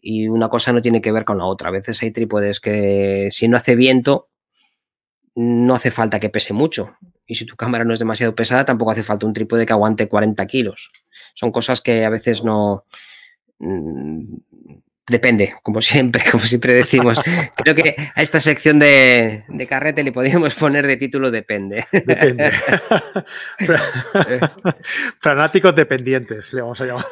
Y 0.00 0.28
una 0.28 0.48
cosa 0.48 0.72
no 0.72 0.80
tiene 0.80 1.00
que 1.00 1.12
ver 1.12 1.24
con 1.24 1.38
la 1.38 1.44
otra. 1.44 1.68
A 1.68 1.72
veces 1.72 2.02
hay 2.02 2.10
trípodes 2.10 2.58
que 2.58 3.28
si 3.30 3.46
no 3.46 3.56
hace 3.56 3.76
viento, 3.76 4.30
no 5.34 5.74
hace 5.74 5.90
falta 5.90 6.18
que 6.18 6.30
pese 6.30 6.52
mucho. 6.52 6.96
Y 7.26 7.36
si 7.36 7.46
tu 7.46 7.54
cámara 7.54 7.84
no 7.84 7.92
es 7.92 8.00
demasiado 8.00 8.34
pesada, 8.34 8.64
tampoco 8.64 8.90
hace 8.90 9.04
falta 9.04 9.26
un 9.26 9.32
trípode 9.32 9.64
que 9.64 9.72
aguante 9.72 10.08
40 10.08 10.44
kilos. 10.46 10.90
Son 11.34 11.52
cosas 11.52 11.80
que 11.80 12.04
a 12.04 12.10
veces 12.10 12.42
no... 12.42 12.84
Mm, 13.60 14.38
depende, 15.06 15.54
como 15.62 15.80
siempre, 15.80 16.24
como 16.30 16.44
siempre 16.44 16.72
decimos. 16.72 17.20
Creo 17.56 17.74
que 17.74 17.94
a 18.14 18.22
esta 18.22 18.40
sección 18.40 18.78
de, 18.78 19.44
carrete 19.68 20.02
le 20.02 20.12
podríamos 20.12 20.54
poner 20.54 20.86
de 20.86 20.96
título 20.96 21.30
Depende. 21.30 21.86
Depende. 21.92 22.52
Fanáticos 25.20 25.76
dependientes, 25.76 26.52
le 26.52 26.62
vamos 26.62 26.80
a 26.80 26.86
llamar. 26.86 27.06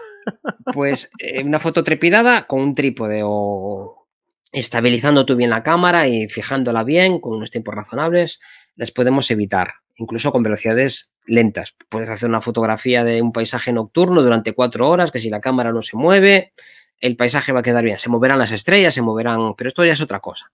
Pues 0.73 1.11
eh, 1.19 1.43
una 1.43 1.59
foto 1.59 1.85
trepidada 1.85 2.47
con 2.47 2.61
un 2.61 2.75
trípode 2.75 3.21
o 3.25 4.09
estabilizando 4.53 5.27
tú 5.27 5.37
bien 5.37 5.51
la 5.51 5.63
cámara 5.63 6.09
y 6.09 6.29
fijándola 6.29 6.85
bien 6.85 7.21
con 7.21 7.35
unos 7.35 7.51
tiempos 7.51 7.75
razonables, 7.75 8.41
las 8.77 8.91
podemos 8.91 9.31
evitar, 9.31 9.75
incluso 9.97 10.33
con 10.33 10.43
velocidades 10.43 11.13
lentas. 11.29 11.77
Puedes 11.89 12.09
hacer 12.09 12.29
una 12.29 12.41
fotografía 12.41 13.05
de 13.05 13.23
un 13.23 13.33
paisaje 13.33 13.73
nocturno 13.73 14.23
durante 14.23 14.53
cuatro 14.55 14.89
horas, 14.89 15.13
que 15.13 15.21
si 15.21 15.31
la 15.31 15.41
cámara 15.41 15.73
no 15.73 15.83
se 15.83 15.97
mueve, 15.97 16.53
el 17.01 17.17
paisaje 17.17 17.53
va 17.53 17.61
a 17.61 17.63
quedar 17.63 17.85
bien. 17.85 17.99
Se 17.99 18.09
moverán 18.09 18.39
las 18.39 18.51
estrellas, 18.51 18.95
se 18.95 19.03
moverán, 19.03 19.55
pero 19.57 19.69
esto 19.69 19.85
ya 19.85 19.93
es 19.93 20.01
otra 20.01 20.21
cosa. 20.21 20.51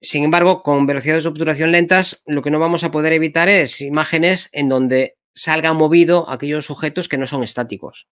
Sin 0.00 0.24
embargo, 0.24 0.62
con 0.62 0.86
velocidades 0.86 1.24
de 1.24 1.30
obturación 1.30 1.72
lentas, 1.72 2.22
lo 2.26 2.42
que 2.42 2.50
no 2.50 2.58
vamos 2.58 2.84
a 2.84 2.90
poder 2.90 3.12
evitar 3.12 3.48
es 3.48 3.80
imágenes 3.80 4.48
en 4.52 4.68
donde 4.68 5.16
salgan 5.34 5.76
movido 5.76 6.28
aquellos 6.30 6.66
sujetos 6.66 7.08
que 7.08 7.18
no 7.18 7.26
son 7.26 7.42
estáticos. 7.42 8.08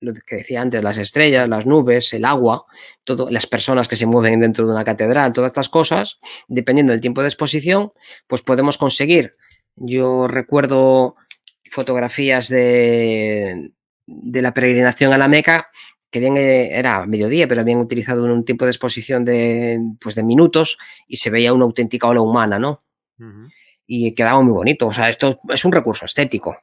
Lo 0.00 0.14
que 0.14 0.36
decía 0.36 0.60
antes, 0.60 0.82
las 0.82 0.96
estrellas, 0.96 1.48
las 1.48 1.66
nubes, 1.66 2.12
el 2.12 2.24
agua, 2.24 2.66
todo, 3.02 3.30
las 3.30 3.46
personas 3.46 3.88
que 3.88 3.96
se 3.96 4.06
mueven 4.06 4.40
dentro 4.40 4.64
de 4.66 4.72
una 4.72 4.84
catedral, 4.84 5.32
todas 5.32 5.48
estas 5.48 5.68
cosas, 5.68 6.20
dependiendo 6.46 6.92
del 6.92 7.00
tiempo 7.00 7.20
de 7.20 7.28
exposición, 7.28 7.92
pues 8.28 8.42
podemos 8.42 8.78
conseguir. 8.78 9.36
Yo 9.80 10.28
recuerdo 10.28 11.16
fotografías 11.70 12.48
de, 12.48 13.72
de 14.06 14.42
la 14.42 14.54
peregrinación 14.54 15.12
a 15.12 15.18
la 15.18 15.28
Meca, 15.28 15.68
que 16.10 16.20
bien 16.20 16.36
eh, 16.36 16.78
era 16.78 17.06
mediodía, 17.06 17.46
pero 17.46 17.60
habían 17.60 17.80
utilizado 17.80 18.24
un 18.24 18.44
tiempo 18.44 18.64
de 18.64 18.70
exposición 18.70 19.24
de, 19.24 19.78
pues 20.00 20.14
de 20.14 20.22
minutos 20.22 20.78
y 21.06 21.16
se 21.16 21.30
veía 21.30 21.52
una 21.52 21.64
auténtica 21.64 22.08
ola 22.08 22.20
humana, 22.20 22.58
¿no? 22.58 22.84
Y 23.86 24.14
quedaba 24.14 24.40
muy 24.40 24.52
bonito. 24.52 24.86
O 24.86 24.92
sea, 24.92 25.08
esto 25.08 25.40
es 25.48 25.64
un 25.64 25.72
recurso 25.72 26.04
estético. 26.04 26.56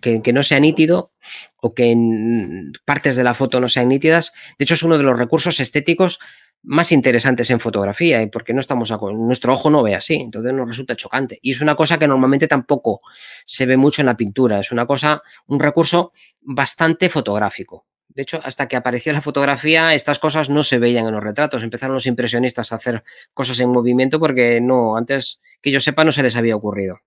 Que, 0.00 0.22
que, 0.22 0.32
no 0.32 0.42
sea 0.42 0.58
nítido 0.58 1.12
o 1.58 1.74
que 1.74 1.90
en 1.90 2.72
partes 2.86 3.14
de 3.14 3.22
la 3.22 3.34
foto 3.34 3.60
no 3.60 3.68
sean 3.68 3.88
nítidas. 3.88 4.32
De 4.58 4.64
hecho, 4.64 4.72
es 4.72 4.82
uno 4.82 4.96
de 4.96 5.04
los 5.04 5.18
recursos 5.18 5.60
estéticos 5.60 6.18
más 6.66 6.90
interesantes 6.90 7.48
en 7.50 7.60
fotografía, 7.60 8.20
¿eh? 8.20 8.26
porque 8.26 8.52
no 8.52 8.60
estamos 8.60 8.90
a, 8.90 8.98
nuestro 8.98 9.52
ojo 9.52 9.70
no 9.70 9.84
ve 9.84 9.94
así, 9.94 10.16
entonces 10.16 10.52
nos 10.52 10.66
resulta 10.66 10.96
chocante. 10.96 11.38
Y 11.40 11.52
es 11.52 11.60
una 11.60 11.76
cosa 11.76 11.96
que 11.96 12.08
normalmente 12.08 12.48
tampoco 12.48 13.02
se 13.44 13.66
ve 13.66 13.76
mucho 13.76 14.02
en 14.02 14.06
la 14.06 14.16
pintura, 14.16 14.58
es 14.58 14.72
una 14.72 14.84
cosa, 14.84 15.22
un 15.46 15.60
recurso 15.60 16.12
bastante 16.40 17.08
fotográfico. 17.08 17.86
De 18.08 18.22
hecho, 18.22 18.40
hasta 18.42 18.66
que 18.66 18.76
apareció 18.76 19.12
la 19.12 19.20
fotografía, 19.20 19.94
estas 19.94 20.18
cosas 20.18 20.50
no 20.50 20.64
se 20.64 20.78
veían 20.78 21.06
en 21.06 21.12
los 21.12 21.22
retratos. 21.22 21.62
Empezaron 21.62 21.94
los 21.94 22.06
impresionistas 22.06 22.72
a 22.72 22.76
hacer 22.76 23.04
cosas 23.34 23.60
en 23.60 23.70
movimiento 23.70 24.18
porque 24.18 24.58
no, 24.58 24.96
antes 24.96 25.40
que 25.60 25.70
yo 25.70 25.80
sepa, 25.80 26.02
no 26.02 26.12
se 26.12 26.22
les 26.22 26.34
había 26.34 26.56
ocurrido. 26.56 27.00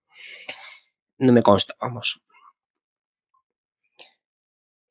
No 1.17 1.33
me 1.33 1.41
consta, 1.41 1.73
vamos. 1.81 2.21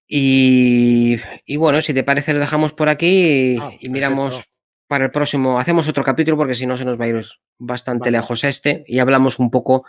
Y, 0.08 1.20
bueno, 1.56 1.80
si 1.82 1.94
te 1.94 2.02
parece, 2.02 2.32
lo 2.32 2.40
dejamos 2.40 2.72
por 2.72 2.88
aquí 2.88 3.54
y, 3.54 3.58
ah, 3.58 3.70
miramos 3.88 4.48
para 4.88 5.04
el 5.04 5.10
próximo. 5.10 5.60
Hacemos 5.60 5.86
otro 5.86 6.02
capítulo 6.02 6.36
porque 6.36 6.54
si 6.54 6.66
no 6.66 6.76
se 6.76 6.84
nos 6.84 6.98
va 6.98 7.04
a 7.04 7.08
ir 7.08 7.26
bastante 7.58 8.10
lejos 8.10 8.42
este 8.44 8.84
y 8.86 8.98
hablamos 8.98 9.38
un 9.38 9.50
poco 9.50 9.84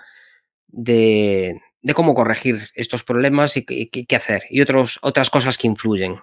de, 0.67 1.59
de 1.81 1.93
cómo 1.93 2.13
corregir 2.13 2.67
estos 2.75 3.03
problemas 3.03 3.57
y 3.57 3.63
qué 3.65 4.15
hacer 4.15 4.43
y 4.49 4.61
otros, 4.61 4.99
otras 5.01 5.29
cosas 5.29 5.57
que 5.57 5.67
influyen. 5.67 6.19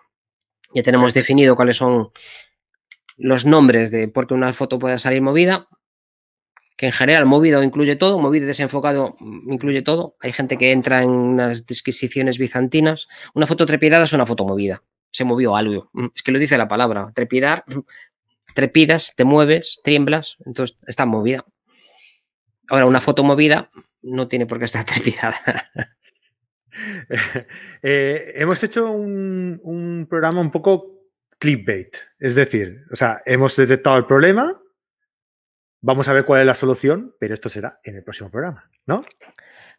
Ya 0.75 0.83
tenemos 0.83 1.15
definido 1.15 1.57
cuáles 1.57 1.79
son 1.79 2.11
los 3.17 3.47
nombres 3.47 3.91
de 3.91 4.09
por 4.09 4.27
qué 4.27 4.35
una 4.35 4.53
foto 4.53 4.79
puede 4.79 4.99
salir 4.99 5.23
movida, 5.23 5.69
que 6.77 6.87
en 6.87 6.93
general 6.93 7.25
movido 7.25 7.63
incluye 7.63 7.97
todo, 7.97 8.19
movido 8.19 8.45
y 8.45 8.49
desenfocado 8.49 9.17
incluye 9.21 9.81
todo. 9.81 10.17
Hay 10.21 10.33
gente 10.33 10.59
que 10.59 10.73
entra 10.73 11.03
en 11.03 11.11
unas 11.11 11.65
disquisiciones 11.65 12.37
bizantinas. 12.37 13.09
Una 13.35 13.47
foto 13.47 13.65
trepidada 13.65 14.05
es 14.05 14.13
una 14.13 14.27
foto 14.27 14.45
movida. 14.45 14.83
Se 15.11 15.25
movió 15.25 15.57
algo. 15.57 15.91
Es 16.15 16.23
que 16.23 16.33
lo 16.33 16.39
dice 16.39 16.59
la 16.59 16.69
palabra. 16.69 17.11
Trepidar, 17.15 17.65
trepidas, 18.57 19.15
te 19.15 19.25
mueves, 19.25 19.81
tiemblas, 19.85 20.37
entonces 20.45 20.77
está 20.89 21.07
movida. 21.07 21.45
Ahora, 22.69 22.87
una 22.87 23.01
foto 23.01 23.23
movida 23.23 23.71
no 24.03 24.27
tiene 24.27 24.47
por 24.47 24.59
qué 24.59 24.65
estar 24.65 24.85
trepidada. 24.93 25.37
Eh, 27.83 28.33
hemos 28.35 28.63
hecho 28.63 28.91
un, 28.91 30.07
programa 30.11 30.43
un 30.43 30.51
poco 30.51 31.07
clickbait, 31.39 31.97
es 32.19 32.35
decir, 32.35 32.85
o 32.93 32.97
sea, 32.97 33.23
hemos 33.25 33.57
detectado 33.57 33.97
el 33.97 34.05
problema, 34.05 34.61
vamos 35.81 36.07
a 36.07 36.13
ver 36.13 36.27
cuál 36.27 36.43
es 36.43 36.47
la 36.47 36.55
solución, 36.55 37.17
pero 37.19 37.33
esto 37.33 37.49
será 37.49 37.81
en 37.83 37.97
el 37.97 38.05
próximo 38.05 38.31
programa, 38.31 38.71
¿no? 38.85 39.07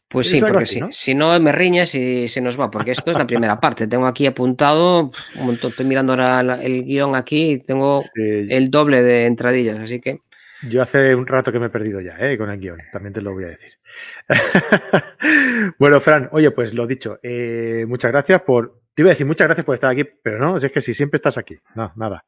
Pues 0.10 0.30
sí, 0.30 0.40
porque 0.40 0.66
si, 0.92 1.16
¿no? 1.16 1.38
me 1.40 1.52
riñes 1.52 1.94
y 1.94 2.30
se 2.30 2.40
nos 2.40 2.58
va, 2.58 2.72
porque 2.72 2.92
esto 2.92 3.12
es 3.12 3.18
la 3.18 3.28
primera 3.28 3.60
parte. 3.62 3.88
Tengo 3.88 4.08
aquí 4.08 4.26
apuntado 4.26 5.12
un 5.38 5.46
montón, 5.46 5.72
estoy 5.72 5.86
mirando 5.86 6.14
ahora 6.14 6.60
el 6.62 6.86
guion 6.86 7.16
aquí 7.16 7.52
y 7.52 7.58
tengo 7.60 8.02
el 8.16 8.72
doble 8.72 9.04
de 9.04 9.26
entradillas, 9.26 9.80
así 9.80 10.00
que. 10.00 10.22
Yo 10.70 10.82
hace 10.82 11.14
un 11.14 11.28
rato 11.28 11.52
que 11.52 11.60
me 11.60 11.68
he 11.68 11.70
perdido 11.70 12.02
ya, 12.02 12.18
¿eh? 12.20 12.38
Con 12.38 12.50
el 12.50 12.60
guion, 12.60 12.80
también 12.92 13.14
te 13.14 13.22
lo 13.22 13.34
voy 13.34 13.44
a 13.44 13.48
decir. 13.48 13.74
bueno, 15.78 16.00
Fran, 16.00 16.30
oye, 16.32 16.52
pues 16.52 16.74
lo 16.74 16.88
dicho, 16.88 17.20
eh, 17.22 17.86
muchas 17.88 18.12
gracias 18.12 18.42
por. 18.42 18.82
Te 18.96 19.04
iba 19.04 19.10
a 19.10 19.14
decir 19.14 19.28
muchas 19.28 19.46
gracias 19.46 19.66
por 19.66 19.76
estar 19.76 19.92
aquí, 19.92 20.04
pero 20.24 20.40
no, 20.40 20.58
es 20.58 20.72
que 20.72 20.82
si 20.82 20.94
siempre 20.94 21.18
estás 21.18 21.38
aquí. 21.38 21.56
No, 21.76 21.92
nada. 21.96 22.26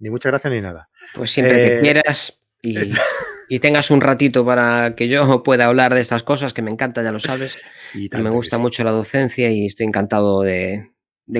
Ni 0.00 0.10
muchas 0.10 0.32
gracias 0.32 0.52
ni 0.52 0.60
nada. 0.60 0.88
Pues 1.14 1.30
siempre 1.30 1.60
que 1.60 1.76
eh, 1.76 1.80
quieras 1.80 2.42
y, 2.60 2.76
tengas 3.58 3.90
un 3.90 4.00
ratito 4.00 4.44
para 4.44 4.94
que 4.94 5.08
yo 5.08 5.42
pueda 5.42 5.64
hablar 5.64 5.94
de 5.94 6.00
estas 6.00 6.22
cosas, 6.22 6.54
que 6.54 6.62
me 6.62 6.70
encanta, 6.70 7.02
ya 7.02 7.12
lo 7.12 7.20
sabes. 7.20 7.58
Y 7.94 8.08
me 8.16 8.30
gusta 8.30 8.58
mucho 8.58 8.84
la 8.84 8.92
docencia 8.92 9.50
y 9.50 9.66
estoy 9.66 9.86
encantado 9.86 10.42
de 10.42 10.92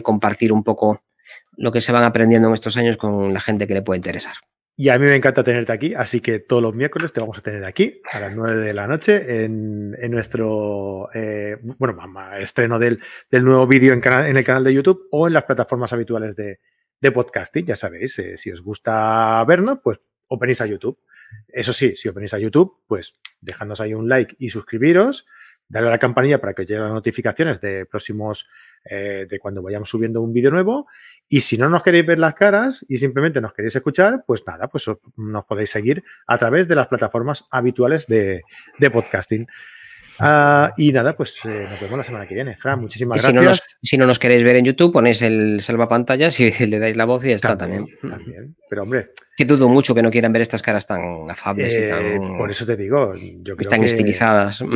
compartir 0.03 0.53
un 0.53 0.65
poco 0.65 1.05
lo 1.57 1.71
que 1.73 1.81
se 1.81 1.93
van 1.93 2.05
aprendiendo 2.05 2.49
en 2.49 2.55
estos 2.55 2.77
años 2.77 2.97
con 2.97 3.33
la 3.33 3.41
gente 3.41 3.67
que 3.67 3.75
le 3.75 3.83
puede 3.83 3.99
interesar. 3.99 4.35
Y 4.77 4.89
a 4.89 4.99
mí 4.99 5.05
me 5.05 5.15
encanta 5.15 5.45
tenerte 5.45 5.73
aquí, 5.73 5.93
así 5.95 6.23
que 6.23 6.39
todos 6.39 6.63
los 6.63 6.75
miércoles 6.75 7.13
te 7.13 7.21
vamos 7.21 7.37
a 7.37 7.43
tener 7.43 7.67
aquí 7.67 8.01
a 8.15 8.19
las 8.19 8.35
9 8.35 8.63
de 8.63 8.73
la 8.73 8.87
noche 8.87 9.45
en, 9.45 9.91
nuestro 10.11 11.11
eh, 11.13 11.59
bueno, 11.61 11.99
estreno 12.39 12.79
del, 12.79 12.99
nuevo 13.31 13.67
vídeo 13.67 13.93
en, 13.93 14.01
en, 14.03 14.37
el 14.39 14.45
canal 14.45 14.65
de 14.65 14.73
YouTube 14.73 15.07
o 15.11 15.27
en 15.27 15.35
las 15.35 15.45
plataformas 15.45 15.93
habituales 15.93 16.35
de, 16.35 16.59
podcasting. 17.13 17.67
Ya 17.67 17.77
sabéis, 17.77 18.19
eh, 18.21 18.39
si 18.39 18.51
os 18.53 18.63
gusta 18.63 19.45
vernos, 19.47 19.81
pues 19.85 20.01
venís 20.31 20.63
a 20.63 20.67
YouTube. 20.67 20.99
Eso 21.49 21.73
sí, 21.73 21.97
si 21.97 22.09
os 22.09 22.15
venís 22.15 22.35
a 22.35 22.39
YouTube, 22.39 22.79
pues 22.87 23.17
dejadnos 23.41 23.81
ahí 23.81 23.95
un 23.95 24.09
like 24.09 24.37
y 24.39 24.51
suscribiros, 24.51 25.27
dale 25.69 25.89
a 25.89 25.91
la 25.91 25.99
campanilla 25.99 26.41
para 26.41 26.55
que 26.55 26.63
os 26.63 26.69
lleguen 26.69 26.85
las 26.85 26.93
notificaciones 26.93 27.61
de 27.61 27.87
próximos 27.87 28.51
eh, 28.85 29.27
de 29.29 29.39
cuando 29.39 29.63
vayamos 29.63 29.89
subiendo 29.89 30.21
un 30.21 30.33
vídeo 30.33 30.51
nuevo. 30.51 30.87
Y 31.29 31.43
si 31.43 31.59
no 31.59 31.69
nos 31.69 31.83
queréis 31.83 32.07
ver 32.07 32.19
las 32.19 32.35
caras 32.35 32.85
y 32.89 32.99
simplemente 32.99 33.41
nos 33.41 33.53
queréis 33.53 33.77
escuchar, 33.77 34.25
pues 34.27 34.45
nada, 34.47 34.69
pues 34.69 34.87
nos 35.17 35.45
podéis 35.45 35.71
seguir 35.71 36.03
a 36.27 36.39
través 36.39 36.67
de 36.67 36.75
las 36.75 36.89
plataformas 36.89 37.47
habituales 37.51 38.07
de, 38.07 38.43
de 38.79 38.91
podcasting. 38.91 39.47
Ah, 40.23 40.73
y 40.77 40.93
nada, 40.93 41.17
pues 41.17 41.43
eh, 41.47 41.67
nos 41.71 41.81
vemos 41.81 41.97
la 41.97 42.05
semana 42.05 42.27
que 42.27 42.35
viene. 42.35 42.57
Fran, 42.57 42.79
muchísimas 42.79 43.23
gracias. 43.23 43.79
Si 43.83 43.97
no, 43.97 44.07
nos, 44.07 44.19
queréis 44.19 44.45
ver 44.45 44.57
en 44.57 44.67
YouTube, 44.67 44.93
ponéis 44.93 45.23
el 45.23 45.63
salvapantallas 45.63 46.39
y 46.41 46.51
le 46.67 46.79
dais 46.79 46.97
la 46.97 47.07
voz 47.07 47.25
y 47.25 47.31
ya 47.31 47.37
está 47.37 47.57
también. 47.57 47.87
Pero 48.69 48.83
hombre. 48.83 49.13
Que 49.37 49.47
dudo 49.47 49.69
mucho 49.69 49.95
que 49.95 50.03
no 50.03 50.11
quieran 50.11 50.35
ver 50.35 50.43
estas 50.43 50.61
caras 50.61 50.87
tan 50.87 51.31
afables 51.31 51.75
y 51.75 51.79
eh, 51.79 51.89
tan. 51.89 52.37
Por 52.37 52.51
eso 52.51 52.67
te 52.67 52.77
digo, 52.77 53.15
yo 53.15 53.57
creo 53.57 53.61
Están 53.61 53.83
estilizadas. 53.83 54.63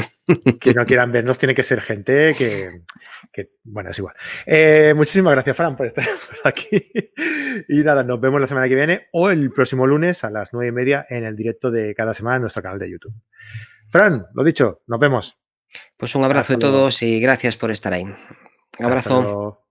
Que 0.59 0.73
no 0.73 0.87
quieran 0.87 1.13
vernos 1.13 1.37
tiene 1.39 1.55
que 1.55 1.63
ser 1.63 1.83
gente 1.83 2.35
que. 2.35 2.81
bueno, 3.65 3.91
es 3.91 3.99
igual. 3.99 4.15
Eh, 4.47 4.95
muchísimas 4.97 5.35
gracias, 5.35 5.55
Fran, 5.55 5.77
por 5.77 5.87
estar 5.87 6.07
aquí. 6.45 6.91
Y 7.69 7.81
nada, 7.83 8.03
nos 8.03 8.19
vemos 8.19 8.41
la 8.41 8.47
semana 8.47 8.67
que 8.67 8.75
viene 8.75 9.09
o 9.13 9.29
el 9.29 9.51
próximo 9.51 9.87
lunes 9.87 10.25
a 10.25 10.31
las 10.31 10.55
nueve 10.55 10.71
y 10.71 10.73
media 10.73 11.07
en 11.11 11.25
el 11.25 11.37
directo 11.37 11.71
de 11.71 11.95
cada 11.95 12.15
semana 12.15 12.37
en 12.37 12.43
nuestro 12.43 12.63
canal 12.63 12.79
de 12.79 12.91
YouTube. 12.91 13.15
Fran, 13.95 14.27
lo 14.35 14.43
dicho, 14.43 14.83
nos 14.89 14.99
vemos. 14.99 15.39
Pues 15.97 16.17
un 16.17 16.25
abrazo 16.25 16.55
a 16.55 16.59
todos 16.59 17.01
y 17.05 17.21
gracias 17.21 17.57
por 17.57 17.71
estar 17.71 17.93
ahí. 17.93 18.03
Un 18.03 18.85
abrazo. 18.85 19.64